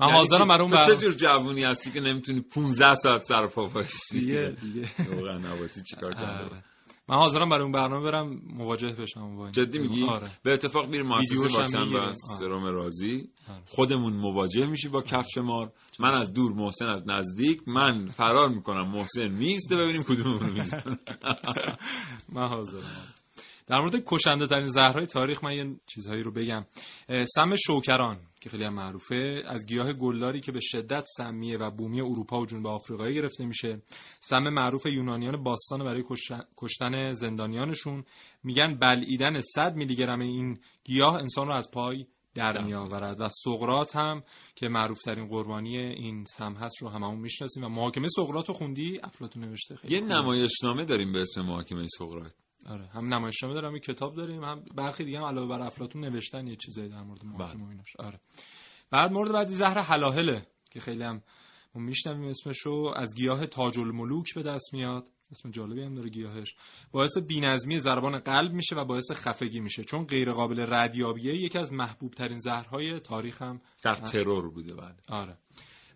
من 0.00 0.10
حاضرم 0.10 0.48
برام 0.48 0.80
چه 0.86 0.96
جور 0.96 1.12
جوونی 1.12 1.62
هستی 1.64 1.90
که 1.92 2.00
نمی‌تونی 2.00 2.40
15 2.40 2.94
ساعت 2.94 3.22
سر 3.22 3.46
پا 3.46 3.66
وایسی 3.68 4.20
دیگه 4.20 4.56
دیگه. 4.62 4.88
واقعا 5.16 5.38
نباتی 5.38 5.82
چیکار 5.82 6.14
کنی 6.14 6.60
من 7.10 7.16
حاضرم 7.16 7.48
برای 7.48 7.62
اون 7.62 7.72
برنامه 7.72 8.10
برم 8.10 8.40
مواجه 8.58 8.88
بشم 8.88 9.36
با 9.36 9.50
جدی 9.50 9.78
میگی؟ 9.78 10.04
آره. 10.04 10.26
به 10.42 10.52
اتفاق 10.52 10.88
میریم 10.88 11.06
مؤسسه 11.06 11.58
واکسن 11.58 11.82
و 11.82 12.12
سرم 12.12 12.64
رازی 12.64 13.28
آره. 13.48 13.62
خودمون 13.66 14.12
مواجه 14.12 14.66
میشی 14.66 14.88
با 14.88 15.02
کفش 15.02 15.38
مار. 15.38 15.72
من 16.00 16.14
از 16.14 16.32
دور 16.32 16.52
محسن 16.52 16.86
از 16.86 17.08
نزدیک. 17.08 17.60
من 17.66 18.06
فرار 18.06 18.48
می‌کنم. 18.48 18.90
محسن 18.90 19.28
نیست. 19.28 19.72
ببینیم 19.72 20.02
کدوممون 20.02 20.50
می‌زنه. 20.50 20.82
من 22.34 22.48
حاضرم. 22.48 22.82
در 23.70 23.80
مورد 23.80 24.02
کشنده 24.06 24.46
ترین 24.46 24.66
زهرهای 24.66 25.06
تاریخ 25.06 25.44
من 25.44 25.54
یه 25.54 25.76
چیزهایی 25.86 26.22
رو 26.22 26.32
بگم. 26.32 26.64
سم 27.24 27.56
شوکران 27.66 28.18
که 28.40 28.50
خیلی 28.50 28.64
هم 28.64 28.74
معروفه 28.74 29.42
از 29.46 29.66
گیاه 29.66 29.92
گلداری 29.92 30.40
که 30.40 30.52
به 30.52 30.60
شدت 30.62 31.04
سمیه 31.16 31.58
و 31.58 31.70
بومی 31.70 32.00
اروپا 32.00 32.40
و 32.40 32.46
جنوب 32.46 32.66
آفریقایی 32.66 33.14
گرفته 33.14 33.44
میشه. 33.44 33.82
سم 34.20 34.42
معروف 34.42 34.86
یونانیان 34.86 35.42
باستان 35.42 35.84
برای 35.84 36.04
کشتن 36.56 37.12
زندانیانشون. 37.12 38.04
میگن 38.44 38.78
بلعیدن 38.78 39.40
100 39.40 39.74
میلی 39.74 39.96
گرم 39.96 40.20
این 40.20 40.58
گیاه 40.84 41.14
انسان 41.14 41.46
رو 41.46 41.54
از 41.54 41.70
پای 41.70 42.06
در 42.34 42.64
می 42.64 42.74
آورد 42.74 43.20
و 43.20 43.28
سقرات 43.28 43.96
هم 43.96 44.22
که 44.54 44.68
معروف 44.68 45.02
ترین 45.02 45.28
قربانی 45.28 45.78
این 45.78 46.24
سم 46.24 46.54
هست 46.54 46.82
رو 46.82 46.88
هممون 46.88 47.20
می‌شناسیم. 47.20 47.64
و 47.64 47.68
محاکمه 47.68 48.08
سقرات 48.08 48.48
رو 48.48 48.54
خوندی؟ 48.54 49.00
افلاطون 49.02 49.44
نوشته 49.44 49.76
خیلی 49.76 49.94
یه 49.94 50.00
نمایشنامه 50.00 50.84
داریم 50.84 51.12
به 51.12 51.20
اسم 51.20 51.42
محاکمه 51.42 51.86
سقرات 51.98 52.34
آره 52.66 52.86
هم 52.86 53.14
نمایشنامه 53.14 53.54
دارم 53.54 53.74
یه 53.74 53.80
کتاب 53.80 54.16
داریم 54.16 54.44
هم 54.44 54.64
برخی 54.74 55.04
دیگه 55.04 55.18
هم 55.18 55.24
علاوه 55.24 55.48
بر 55.48 55.66
افلاطون 55.66 56.04
نوشتن 56.04 56.46
یه 56.46 56.56
چیزایی 56.56 56.88
در 56.88 57.02
مورد 57.02 57.24
محاکمه 57.24 57.62
بله. 57.62 57.70
ایناش. 57.70 57.96
آره. 57.98 58.20
بعد 58.90 59.12
مورد 59.12 59.32
بعدی 59.32 59.54
زهر 59.54 59.78
حلاهله 59.78 60.46
که 60.70 60.80
خیلی 60.80 61.02
هم 61.02 61.22
ما 61.74 61.82
میشنویم 61.82 62.28
اسمشو 62.28 62.92
از 62.96 63.14
گیاه 63.16 63.46
تاج 63.46 63.78
الملوک 63.78 64.34
به 64.34 64.42
دست 64.42 64.74
میاد. 64.74 65.08
اسم 65.32 65.50
جالبی 65.50 65.82
هم 65.82 65.94
داره 65.94 66.08
گیاهش. 66.08 66.54
باعث 66.92 67.18
بینظمی 67.18 67.80
ضربان 67.80 68.18
قلب 68.18 68.52
میشه 68.52 68.76
و 68.76 68.84
باعث 68.84 69.12
خفگی 69.12 69.60
میشه. 69.60 69.84
چون 69.84 70.04
غیر 70.04 70.32
قابل 70.32 70.66
ردیابیه 70.68 71.34
یکی 71.34 71.58
از 71.58 71.72
محبوب 71.72 72.14
ترین 72.14 72.38
زهرهای 72.38 73.00
تاریخ 73.00 73.42
هم 73.42 73.60
در 73.82 73.94
ترور 73.94 74.50
بوده 74.50 74.74
بعد 74.74 75.02
آره. 75.08 75.36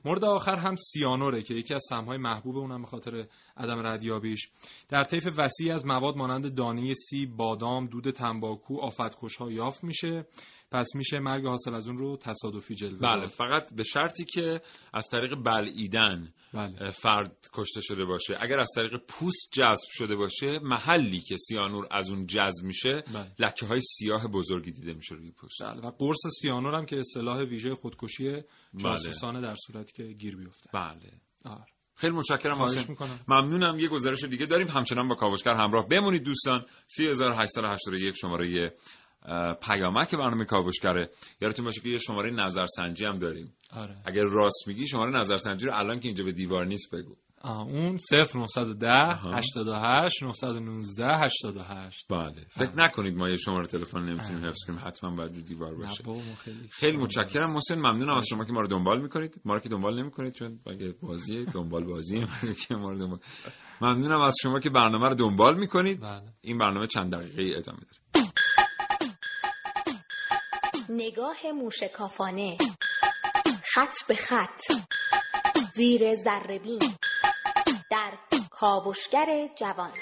مورد 0.04 0.24
آخر 0.24 0.56
هم 0.56 0.76
سیانوره 0.76 1.42
که 1.42 1.54
یکی 1.54 1.74
از 1.74 1.82
سمهای 1.88 2.18
محبوب 2.18 2.56
اونم 2.56 2.82
به 2.82 2.88
خاطر 2.88 3.26
عدم 3.56 3.86
ردیابیش. 3.86 4.48
در 4.88 5.04
طیف 5.04 5.28
وسیعی 5.36 5.70
از 5.70 5.86
مواد 5.86 6.16
مانند 6.16 6.54
دانه 6.54 6.94
سیب، 6.94 7.36
بادام، 7.36 7.86
دود 7.86 8.10
تنباکو، 8.10 8.80
آفتکشها 8.80 9.50
یافت 9.52 9.84
میشه. 9.84 10.26
پس 10.74 10.94
میشه 10.94 11.18
مرگ 11.18 11.46
حاصل 11.46 11.74
از 11.74 11.88
اون 11.88 11.98
رو 11.98 12.16
تصادفی 12.16 12.74
جلوه 12.74 12.98
بله 12.98 13.26
فقط 13.26 13.74
به 13.74 13.82
شرطی 13.82 14.24
که 14.24 14.60
از 14.92 15.08
طریق 15.08 15.34
بلعیدن 15.34 16.32
بله. 16.54 16.90
فرد 16.90 17.37
کشته 17.52 17.80
شده 17.80 18.04
باشه 18.04 18.37
اگر 18.40 18.58
از 18.58 18.70
طریق 18.76 18.96
پوست 19.08 19.48
جذب 19.52 19.88
شده 19.90 20.16
باشه 20.16 20.58
محلی 20.62 21.20
که 21.20 21.37
سیانور 21.37 21.87
از 21.90 22.10
اون 22.10 22.26
جذب 22.26 22.64
میشه 22.64 23.04
بله. 23.14 23.32
لکه 23.38 23.66
های 23.66 23.80
سیاه 23.80 24.28
بزرگی 24.28 24.72
دیده 24.72 24.94
میشه 24.94 25.14
روی 25.14 25.30
پوست 25.30 25.62
بله. 25.62 25.80
و 25.80 25.90
قرص 25.90 26.20
سیانور 26.40 26.74
هم 26.74 26.87
که 26.87 26.98
اصطلاح 26.98 27.42
ویژه 27.42 27.74
خودکشی 27.74 28.30
بله. 28.30 28.42
جاسوسانه 28.76 29.40
در 29.40 29.54
صورتی 29.54 29.92
که 29.92 30.12
گیر 30.12 30.37
بیفته 30.37 30.70
بله 30.72 31.12
آره. 31.44 31.66
خیلی 31.96 32.12
متشکرم 32.12 32.58
ممنونم 33.28 33.78
یه 33.78 33.88
گزارش 33.88 34.24
دیگه 34.24 34.46
داریم 34.46 34.68
همچنان 34.68 35.08
با 35.08 35.14
کاوشگر 35.14 35.52
همراه 35.52 35.88
بمونید 35.88 36.22
دوستان 36.22 36.64
3881 36.87 38.16
شماره 38.16 38.72
پیامک 39.62 40.14
برنامه 40.14 40.44
کاوشگره. 40.44 41.10
یادتون 41.40 41.64
باشه 41.64 41.81
که 41.81 41.88
یه 41.88 41.98
شماره 41.98 42.31
نظرسنجی 42.31 43.04
هم 43.04 43.18
داریم. 43.18 43.54
آره. 43.72 43.94
اگر 44.06 44.25
راست 44.25 44.68
میگی 44.68 44.88
شماره 44.88 45.18
نظرسنجی 45.18 45.66
رو 45.66 45.75
الان 45.75 46.00
که 46.00 46.08
اینجا 46.08 46.25
به 46.25 46.33
دیوار 46.33 46.66
نیست 46.66 46.94
بگو. 46.94 47.16
اون 47.44 47.98
0910 48.10 48.88
88 48.88 50.22
919 50.22 51.04
88 51.06 52.06
بله. 52.10 52.44
فکر 52.48 52.77
نکنید 52.77 53.16
ما 53.16 53.29
یه 53.29 53.37
شماره 53.37 53.66
تلفن 53.66 54.00
نمی‌تونیم 54.00 54.44
حفظ 54.44 54.64
کنیم. 54.66 54.79
حتما 54.85 55.16
باید 55.16 55.35
رو 55.35 55.40
دیوار 55.40 55.75
باشه. 55.75 56.04
خیلی 56.72 56.96
متشکرم. 56.96 57.52
محسن 57.52 57.79
ممنونم 57.79 58.14
از 58.14 58.27
شما 58.27 58.44
که 58.44 58.52
ما 58.52 58.60
رو 58.60 58.66
دنبال 58.66 59.02
می‌کنید. 59.02 59.40
ما 59.44 59.54
رو 59.54 59.60
که 59.60 59.68
دنبال 59.68 60.00
نمی‌کنید 60.00 60.33
چون 60.33 60.60
اگه 60.66 60.94
بازی 61.02 61.44
دنبال 61.44 61.85
بازی 61.85 62.27
که 62.68 62.75
ما 62.75 62.90
رو 62.90 62.98
دنبال 62.98 63.18
ممنونم 63.81 64.20
از 64.20 64.35
شما 64.42 64.60
که 64.60 64.70
برنامه 64.70 65.08
رو 65.08 65.14
دنبال 65.14 65.58
می‌کنید. 65.58 66.00
بله. 66.00 66.22
این 66.40 66.58
برنامه 66.58 66.87
چند 66.87 67.12
دقیقه 67.12 67.58
ادامه 67.58 67.79
داره. 67.79 68.04
نگاه 70.88 71.52
موشکافانه. 71.54 72.56
خط 73.74 74.06
به 74.08 74.14
خط. 74.14 74.60
زیر 75.74 76.14
زربین 76.16 76.94
در 77.90 78.12
کاوشگر 78.50 79.48
جوان. 79.56 79.92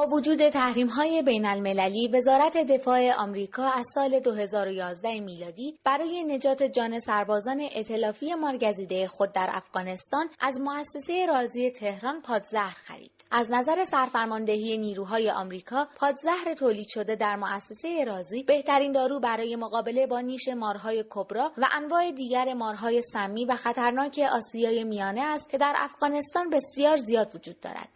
با 0.00 0.06
وجود 0.06 0.48
تحریم 0.48 0.86
های 0.86 1.22
بین 1.22 1.46
المللی 1.46 2.08
وزارت 2.08 2.56
دفاع 2.56 3.12
آمریکا 3.12 3.62
از 3.64 3.86
سال 3.94 4.20
2011 4.20 5.20
میلادی 5.20 5.78
برای 5.84 6.24
نجات 6.24 6.62
جان 6.62 7.00
سربازان 7.00 7.60
ائتلافی 7.60 8.34
مارگزیده 8.34 9.08
خود 9.08 9.32
در 9.32 9.48
افغانستان 9.52 10.28
از 10.40 10.60
مؤسسه 10.60 11.26
رازی 11.26 11.70
تهران 11.70 12.20
پادزهر 12.20 12.76
خرید. 12.76 13.10
از 13.30 13.50
نظر 13.50 13.84
سرفرماندهی 13.84 14.78
نیروهای 14.78 15.30
آمریکا 15.30 15.88
پادزهر 15.96 16.54
تولید 16.54 16.88
شده 16.88 17.16
در 17.16 17.36
مؤسسه 17.36 18.04
رازی 18.04 18.42
بهترین 18.42 18.92
دارو 18.92 19.20
برای 19.20 19.56
مقابله 19.56 20.06
با 20.06 20.20
نیش 20.20 20.48
مارهای 20.48 21.04
کبرا 21.10 21.52
و 21.58 21.66
انواع 21.72 22.10
دیگر 22.10 22.54
مارهای 22.54 23.02
سمی 23.02 23.44
و 23.44 23.56
خطرناک 23.56 24.20
آسیای 24.32 24.84
میانه 24.84 25.20
است 25.20 25.50
که 25.50 25.58
در 25.58 25.74
افغانستان 25.78 26.50
بسیار 26.50 26.96
زیاد 26.96 27.34
وجود 27.34 27.60
دارد. 27.60 27.88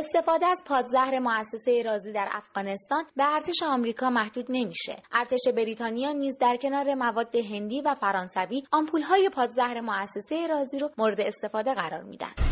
استفاده 0.00 0.46
از 0.46 0.62
پادزهر 0.66 1.18
مؤسسه 1.18 1.82
رازی 1.82 2.12
در 2.12 2.28
افغانستان 2.32 3.04
به 3.16 3.34
ارتش 3.34 3.62
آمریکا 3.62 4.10
محدود 4.10 4.46
نمیشه. 4.48 5.02
ارتش 5.12 5.48
بریتانیا 5.56 6.12
نیز 6.12 6.38
در 6.38 6.56
کنار 6.56 6.94
مواد 6.94 7.36
هندی 7.36 7.80
و 7.80 7.94
فرانسوی 7.94 8.62
آمپولهای 8.72 9.28
پادزهر 9.28 9.80
مؤسسه 9.80 10.46
رازی 10.46 10.78
رو 10.78 10.90
مورد 10.98 11.20
استفاده 11.20 11.74
قرار 11.74 12.02
میدن. 12.02 12.49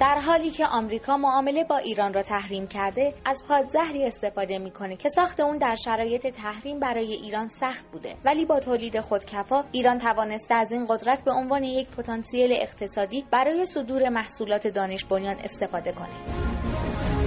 در 0.00 0.20
حالی 0.20 0.50
که 0.50 0.66
آمریکا 0.66 1.16
معامله 1.16 1.64
با 1.64 1.76
ایران 1.76 2.14
را 2.14 2.22
تحریم 2.22 2.66
کرده 2.66 3.14
از 3.24 3.44
پادزهری 3.48 4.04
استفاده 4.04 4.58
می‌کنه 4.58 4.96
که 4.96 5.08
ساخت 5.08 5.40
اون 5.40 5.58
در 5.58 5.74
شرایط 5.74 6.26
تحریم 6.26 6.80
برای 6.80 7.12
ایران 7.12 7.48
سخت 7.48 7.86
بوده. 7.92 8.14
ولی 8.24 8.44
با 8.44 8.60
تولید 8.60 9.00
خودکفا 9.00 9.64
ایران 9.72 9.98
توانسته 9.98 10.54
از 10.54 10.72
این 10.72 10.84
قدرت 10.84 11.24
به 11.24 11.32
عنوان 11.32 11.64
یک 11.64 11.88
پتانسیل 11.88 12.52
اقتصادی 12.52 13.24
برای 13.30 13.64
صدور 13.64 14.08
محصولات 14.08 14.66
دانش 14.66 15.04
بنیان 15.04 15.36
استفاده 15.36 15.92
کنه. 15.92 17.19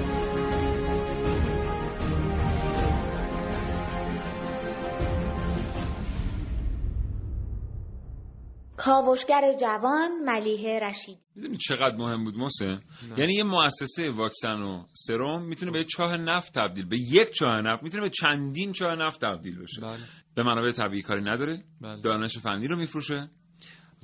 کاوشگر 8.86 9.54
جوان 9.60 10.12
ملیه 10.26 10.80
رشید 10.80 11.20
می‌دونی 11.36 11.58
چقدر 11.58 11.96
مهم 11.96 12.24
بود 12.24 12.38
موسه 12.38 12.80
یعنی 13.18 13.34
یه 13.36 13.44
مؤسسه 13.44 14.12
واکسن 14.12 14.62
و 14.62 14.84
سرم 14.94 15.46
می‌تونه 15.46 15.72
به 15.72 15.84
چاه 15.84 16.18
نفت 16.18 16.54
تبدیل 16.54 16.86
به 16.86 16.98
یک 16.98 17.30
چاه 17.32 17.62
نفت 17.62 17.84
می‌تونه 17.84 18.04
به 18.04 18.10
چندین 18.10 18.72
چاه 18.72 18.96
نفت 18.96 19.22
تبدیل 19.22 19.60
بشه 19.60 19.82
بله. 19.82 20.00
به 20.36 20.44
منابع 20.44 20.72
طبیعی 20.72 21.02
کاری 21.02 21.22
نداره 21.22 21.64
بله. 21.82 22.02
دانش 22.02 22.38
فنی 22.38 22.68
رو 22.68 22.78
میفروشه 22.78 23.30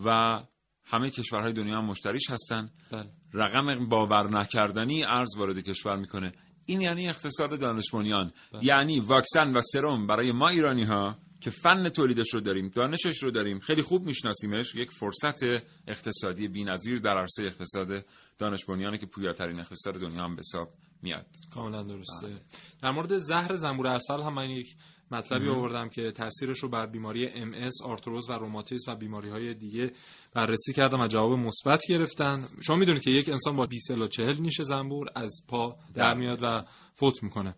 و 0.05 0.39
همه 0.85 1.09
کشورهای 1.09 1.53
دنیا 1.53 1.77
هم 1.77 1.85
مشتریش 1.85 2.29
هستن 2.29 2.69
بله. 2.91 3.09
رقم 3.33 3.89
باور 3.89 4.39
نکردنی 4.39 5.03
ارز 5.03 5.37
وارد 5.37 5.59
کشور 5.59 5.95
می‌کنه 5.95 6.31
این 6.65 6.81
یعنی 6.81 7.09
اقتصاد 7.09 7.59
دانش 7.59 7.91
بنیان 7.93 8.31
بله. 8.53 8.65
یعنی 8.65 8.99
واکسن 8.99 9.53
و 9.53 9.61
سرم 9.61 10.07
برای 10.07 10.31
ما 10.31 10.47
ایرانی 10.47 10.83
ها 10.83 11.15
که 11.41 11.49
فن 11.49 11.89
تولیدش 11.89 12.33
رو 12.33 12.41
داریم 12.41 12.69
دانشش 12.69 13.23
رو 13.23 13.31
داریم 13.31 13.59
خیلی 13.59 13.81
خوب 13.81 14.05
میشناسیمش 14.05 14.75
یک 14.75 14.91
فرصت 14.91 15.43
اقتصادی 15.87 16.47
بی‌نظیر 16.47 16.99
در 16.99 17.17
عرصه 17.17 17.43
اقتصاد 17.43 18.05
دانش 18.37 18.65
بنیانه 18.65 18.97
که 18.97 19.05
پویاترین 19.05 19.59
اقتصاد 19.59 19.93
دنیا 19.93 20.23
هم 20.23 20.35
به 20.35 20.39
حساب 20.39 20.73
میاد 21.01 21.25
کاملا 21.53 21.83
درسته 21.83 22.27
بله. 22.27 22.41
در 22.81 22.91
مورد 22.91 23.17
زهر 23.17 23.55
زنبور 23.55 23.87
اصل 23.87 24.21
هم 24.21 24.33
من 24.33 24.49
یک 24.49 24.75
مطلبی 25.11 25.49
آوردم 25.49 25.89
که 25.89 26.11
تاثیرش 26.11 26.59
رو 26.59 26.69
بر 26.69 26.85
بیماری 26.85 27.27
ام 27.27 27.53
اس، 27.53 27.73
آرتروز 27.85 28.29
و 28.29 28.33
روماتیسم 28.33 28.91
و 28.91 28.95
بیماری 28.95 29.29
های 29.29 29.53
دیگه 29.53 29.91
بررسی 30.33 30.73
کردم 30.73 30.99
و 30.99 31.07
جواب 31.07 31.31
مثبت 31.31 31.81
گرفتن. 31.89 32.45
شما 32.61 32.75
می‌دونید 32.75 33.01
که 33.01 33.11
یک 33.11 33.29
انسان 33.29 33.55
با 33.55 33.65
20 33.65 33.91
الی 33.91 34.07
40 34.07 34.41
نیش 34.41 34.61
زنبور 34.61 35.07
از 35.15 35.31
پا 35.49 35.75
در 35.95 36.13
میاد 36.13 36.39
و 36.41 36.63
فوت 36.93 37.23
می‌کنه. 37.23 37.55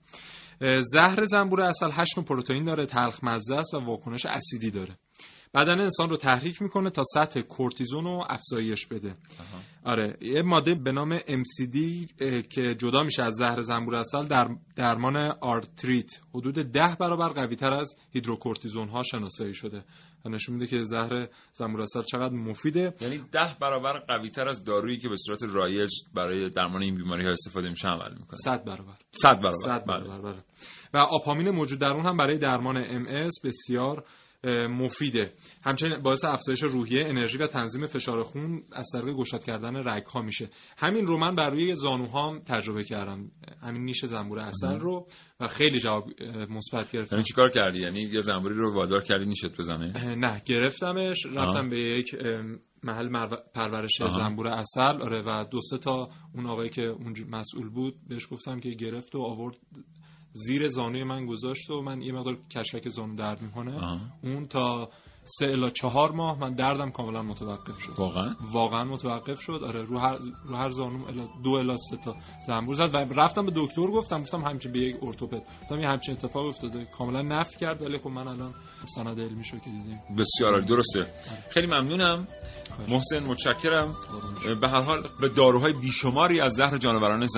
زهر 0.82 1.26
زنبور 1.26 1.62
اصل 1.62 1.89
8 1.91 2.20
پروتئین 2.20 2.66
داره 2.66 2.86
تلخ 2.86 3.24
مزه 3.24 3.56
است 3.56 3.74
و 3.74 3.80
واکنش 3.80 4.26
اسیدی 4.26 4.72
داره 4.72 4.97
بدن 5.54 5.80
انسان 5.80 6.10
رو 6.10 6.18
تحریک 6.18 6.62
می‌کنه 6.62 6.89
تا 6.89 7.04
سطح 7.04 7.41
کورتیزون 7.41 8.04
رو 8.04 8.24
افزایش 8.30 8.88
بده. 8.88 9.16
آره 9.84 10.18
یه 10.22 10.41
ماده 10.41 10.76
به 10.76 10.91
نام 10.91 11.20
MCD 11.20 11.78
که 12.49 12.76
جدا 12.78 13.04
میشه 13.04 13.24
از 13.24 13.34
زهر 13.34 13.60
زنبور 13.62 13.95
اصل 13.95 14.28
در 14.28 14.49
درمان 14.76 15.18
آرتریت. 15.41 16.12
حدود 16.36 16.56
ده 16.56 16.97
برابر 16.99 17.28
قوی 17.30 17.56
تر 17.56 17.74
از 17.74 17.95
هیدروکورتیزون 18.14 18.89
ها 18.89 19.04
شناسایی 19.04 19.54
شده. 19.54 19.84
نشون 20.26 20.56
میده 20.56 20.68
که 20.68 20.84
زهر 20.84 21.28
زنبور 21.54 21.82
اصل 21.82 22.02
چقدر 22.02 22.34
مفیده. 22.34 22.93
یعنی 23.02 23.18
ده 23.32 23.58
برابر 23.62 23.99
قوی 23.99 24.30
تر 24.30 24.47
از 24.47 24.64
دارویی 24.64 24.97
که 24.97 25.10
به 25.10 25.16
صورت 25.18 25.43
رایج 25.43 25.89
برای 26.14 26.49
درمان 26.49 26.82
این 26.82 26.95
بیماری 26.95 27.26
ها 27.26 27.32
استفاده 27.32 27.70
میشه 27.70 27.88
عمل 27.88 28.12
می‌کنه. 28.12 28.38
100 28.43 28.66
برابر. 28.66 28.93
100 29.12 29.30
برابر. 29.30 29.52
100 29.66 29.86
برابر 29.86 30.22
بله. 30.22 30.34
بله. 30.34 30.43
و 30.93 30.97
آپامین 30.97 31.49
موجود 31.49 31.80
در 31.80 31.88
اون 31.88 32.06
هم 32.06 32.18
برای 32.18 32.38
درمان 32.38 32.78
ام 32.78 33.03
اس 33.03 33.30
بسیار 33.43 34.06
مفیده. 34.70 35.34
همچنین 35.64 36.02
باعث 36.04 36.26
افزایش 36.26 36.64
روحیه 36.64 37.06
انرژی 37.06 37.38
و 37.38 37.48
تنظیم 37.48 37.86
فشار 37.86 38.24
خون 38.24 38.64
از 38.72 38.89
طریق 38.94 39.16
گشاد 39.16 39.44
کردن 39.44 39.76
رگ 39.76 40.06
ها 40.06 40.22
میشه. 40.22 40.50
همین 40.78 41.08
رو 41.08 41.18
من 41.18 41.36
بر 41.36 41.50
روی 41.50 41.76
زانوهام 41.76 42.39
تجربه 42.39 42.84
کردم. 42.84 43.32
همین 43.62 43.84
نیش 43.84 44.06
زنبور 44.06 44.39
اصل 44.39 44.80
رو 44.80 45.08
و 45.39 45.48
خیلی 45.48 45.80
جواب 45.80 46.10
مثبت 46.50 46.92
گرفتم. 46.92 47.16
یعنی 47.16 47.24
چیکار 47.24 47.50
کردی؟ 47.50 47.80
یعنی 47.80 48.02
یه 48.02 48.20
زنبوری 48.20 48.56
رو 48.56 48.74
وادار 48.74 49.04
کردی 49.04 49.26
نیشت 49.26 49.58
بزنه؟ 49.58 50.16
نه 50.16 50.42
گرفتمش. 50.46 51.26
رفتم 51.26 51.70
به 51.70 51.80
یک 51.80 52.16
محل 52.84 53.28
پرورش 53.56 54.02
زنبور 54.10 54.48
اصل. 54.48 54.82
آره 54.82 55.22
و 55.22 55.46
دو 55.52 55.62
سه 55.62 55.78
تا 55.78 56.10
اون 56.36 56.46
آقایی 56.46 56.70
که 56.70 56.82
اون 56.82 57.16
مسئول 57.30 57.70
بود 57.70 57.96
بهش 58.08 58.28
گفتم 58.32 58.60
که 58.60 58.70
گرفت 58.70 59.16
و 59.16 59.22
آورد 59.22 59.58
زیر 60.34 60.67
زانوی 60.67 61.03
من 61.03 61.25
گذاشت 61.25 61.69
و 61.69 61.82
من 61.82 62.01
یه 62.01 62.11
مقدار 62.13 62.38
کشک 62.49 62.89
زانو 62.89 63.15
درد 63.15 63.41
می‌کنه. 63.41 64.01
اون 64.23 64.47
تا 64.47 64.89
سه 65.23 65.45
الا 65.45 65.69
چهار 65.69 66.11
ماه 66.11 66.39
من 66.39 66.53
دردم 66.53 66.91
کاملا 66.91 67.21
متوقف 67.21 67.79
شد. 67.79 67.93
واقعا؟ 67.97 68.36
واقعا 68.53 68.84
متوقف 68.84 69.41
شد. 69.41 69.61
آره 69.65 69.84
رو 69.84 69.97
هر 69.97 70.17
رو 70.45 70.55
هر 70.55 70.69
زانو 70.69 71.07
الا 71.07 71.27
دو 71.43 71.51
الا 71.51 71.77
سه 71.77 71.97
تا 71.97 72.15
زنبور 72.47 72.75
زد 72.75 72.95
و 72.95 72.97
رفتم 72.97 73.45
به 73.45 73.51
دکتر 73.55 73.88
گفتم 73.88 74.21
گفتم 74.21 74.41
همچین 74.41 74.71
به 74.71 74.79
یک 74.79 74.95
ارتوپد. 75.01 75.43
گفتم 75.61 75.79
یه 75.79 75.88
همچین 75.88 76.15
اتفاق 76.15 76.45
افتاده. 76.45 76.86
کاملا 76.86 77.21
نفی 77.21 77.59
کرد 77.59 77.82
ولی 77.82 77.97
خب 77.97 78.07
من 78.07 78.27
الان 78.27 78.53
سند 78.95 79.19
علمی 79.19 79.43
شو 79.43 79.57
که 79.57 79.69
دیدیم. 79.69 79.99
بسیار 80.17 80.61
درسته. 80.61 81.07
خیلی 81.49 81.67
ممنونم. 81.67 82.27
محسن 82.89 83.24
متشکرم. 83.28 83.95
به 84.62 84.70
هر 84.70 84.82
حال 84.82 85.07
به 85.22 85.30
داروهای 85.30 85.74
بیشماری 85.74 86.41
از 86.41 86.51
زهر 86.51 86.78
جانوران 86.78 87.28
ز... 87.28 87.38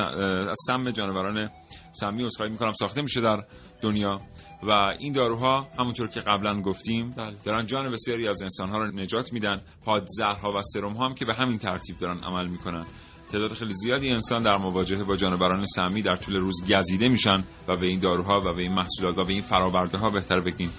از 0.49 0.57
سم 0.67 0.91
جانوران 0.91 1.49
سمی 1.91 2.25
عذرخواهی 2.25 2.51
می‌کنم. 2.51 2.71
ساخته 2.71 3.01
میشه 3.01 3.21
در 3.21 3.43
دنیا 3.81 4.21
و 4.63 4.71
این 4.99 5.13
داروها 5.13 5.67
همونطور 5.79 6.07
که 6.07 6.19
قبلا 6.19 6.61
گفتیم 6.61 7.11
بله. 7.11 7.35
دارن 7.45 7.67
جان 7.67 7.91
بسیاری 7.91 8.27
از 8.27 8.41
انسانها 8.41 8.77
رو 8.77 8.91
نجات 8.91 9.33
میدن. 9.33 9.61
پادزهرها 9.85 10.49
و 10.49 10.61
سرم 10.61 10.97
هم 10.97 11.13
که 11.13 11.25
به 11.25 11.33
همین 11.33 11.57
ترتیب 11.57 11.97
دارن 11.99 12.17
عمل 12.17 12.47
می‌کنن. 12.47 12.85
تعداد 13.31 13.53
خیلی 13.53 13.73
زیادی 13.73 14.09
انسان 14.09 14.43
در 14.43 14.57
مواجهه 14.57 15.03
با 15.03 15.15
جانوران 15.15 15.65
سمی 15.65 16.01
در 16.01 16.15
طول 16.15 16.35
روز 16.35 16.71
گزیده 16.71 17.07
میشن 17.09 17.43
و 17.67 17.75
به 17.75 17.87
این 17.87 17.99
داروها 17.99 18.37
و 18.37 18.53
به 18.53 18.61
این 18.61 18.73
محصولات 18.73 19.17
و 19.17 19.23
به 19.23 19.33
این 19.33 19.41
فراورده 19.41 19.97
ها 19.97 20.09
بهتر 20.09 20.39
بگیم. 20.39 20.69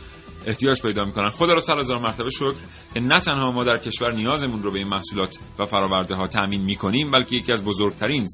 احتیاج 0.47 0.83
پیدا 0.83 1.05
می‌کنن. 1.05 1.31
خدا 1.31 1.53
رو 1.53 1.61
سر 1.61 1.79
هزار 1.79 1.99
مرتبه 1.99 2.31
شکر 2.31 2.55
که 2.95 3.01
نه 3.01 3.21
تنها 3.21 3.51
ما 3.51 3.65
در 3.65 3.79
کشور 3.79 4.13
نیازمون 4.13 4.63
رو 4.63 4.71
به 4.71 4.79
این 4.79 4.89
محصولات 4.89 5.39
و 5.59 5.65
فراورده 5.65 6.15
ها 6.15 6.27
تامین 6.27 6.65
می‌کنیم 6.65 7.11
بلکه 7.11 7.37
یکی 7.37 7.53
از 7.53 7.65
بزرگترین 7.65 8.27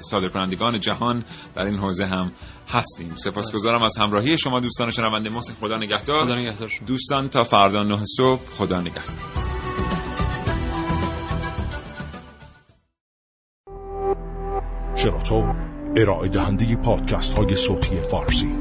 صادرکنندگان 0.00 0.80
جهان 0.80 1.24
در 1.54 1.62
این 1.62 1.78
حوزه 1.78 2.06
هم 2.06 2.32
هستیم. 2.68 3.16
سپاسگزارم 3.16 3.82
از 3.82 3.98
همراهی 3.98 4.38
شما 4.38 4.60
دوستان 4.60 4.90
شنونده 4.90 5.30
محسن. 5.30 5.54
خدا 5.54 5.76
نگهدار. 5.76 6.24
خدا 6.24 6.34
نگهدار 6.34 6.68
دوستان 6.86 7.28
تا 7.28 7.44
فردا 7.44 7.82
نه 7.82 8.04
صبح. 8.16 8.40
خدا 8.58 8.80
نگهدار. 8.80 9.04
شراطو 14.96 15.42
ارائه 15.96 16.28
دهنده 16.28 16.76
پادکست 16.76 17.38
های 17.38 17.54
صوتی 17.54 18.00
فارسی. 18.00 18.52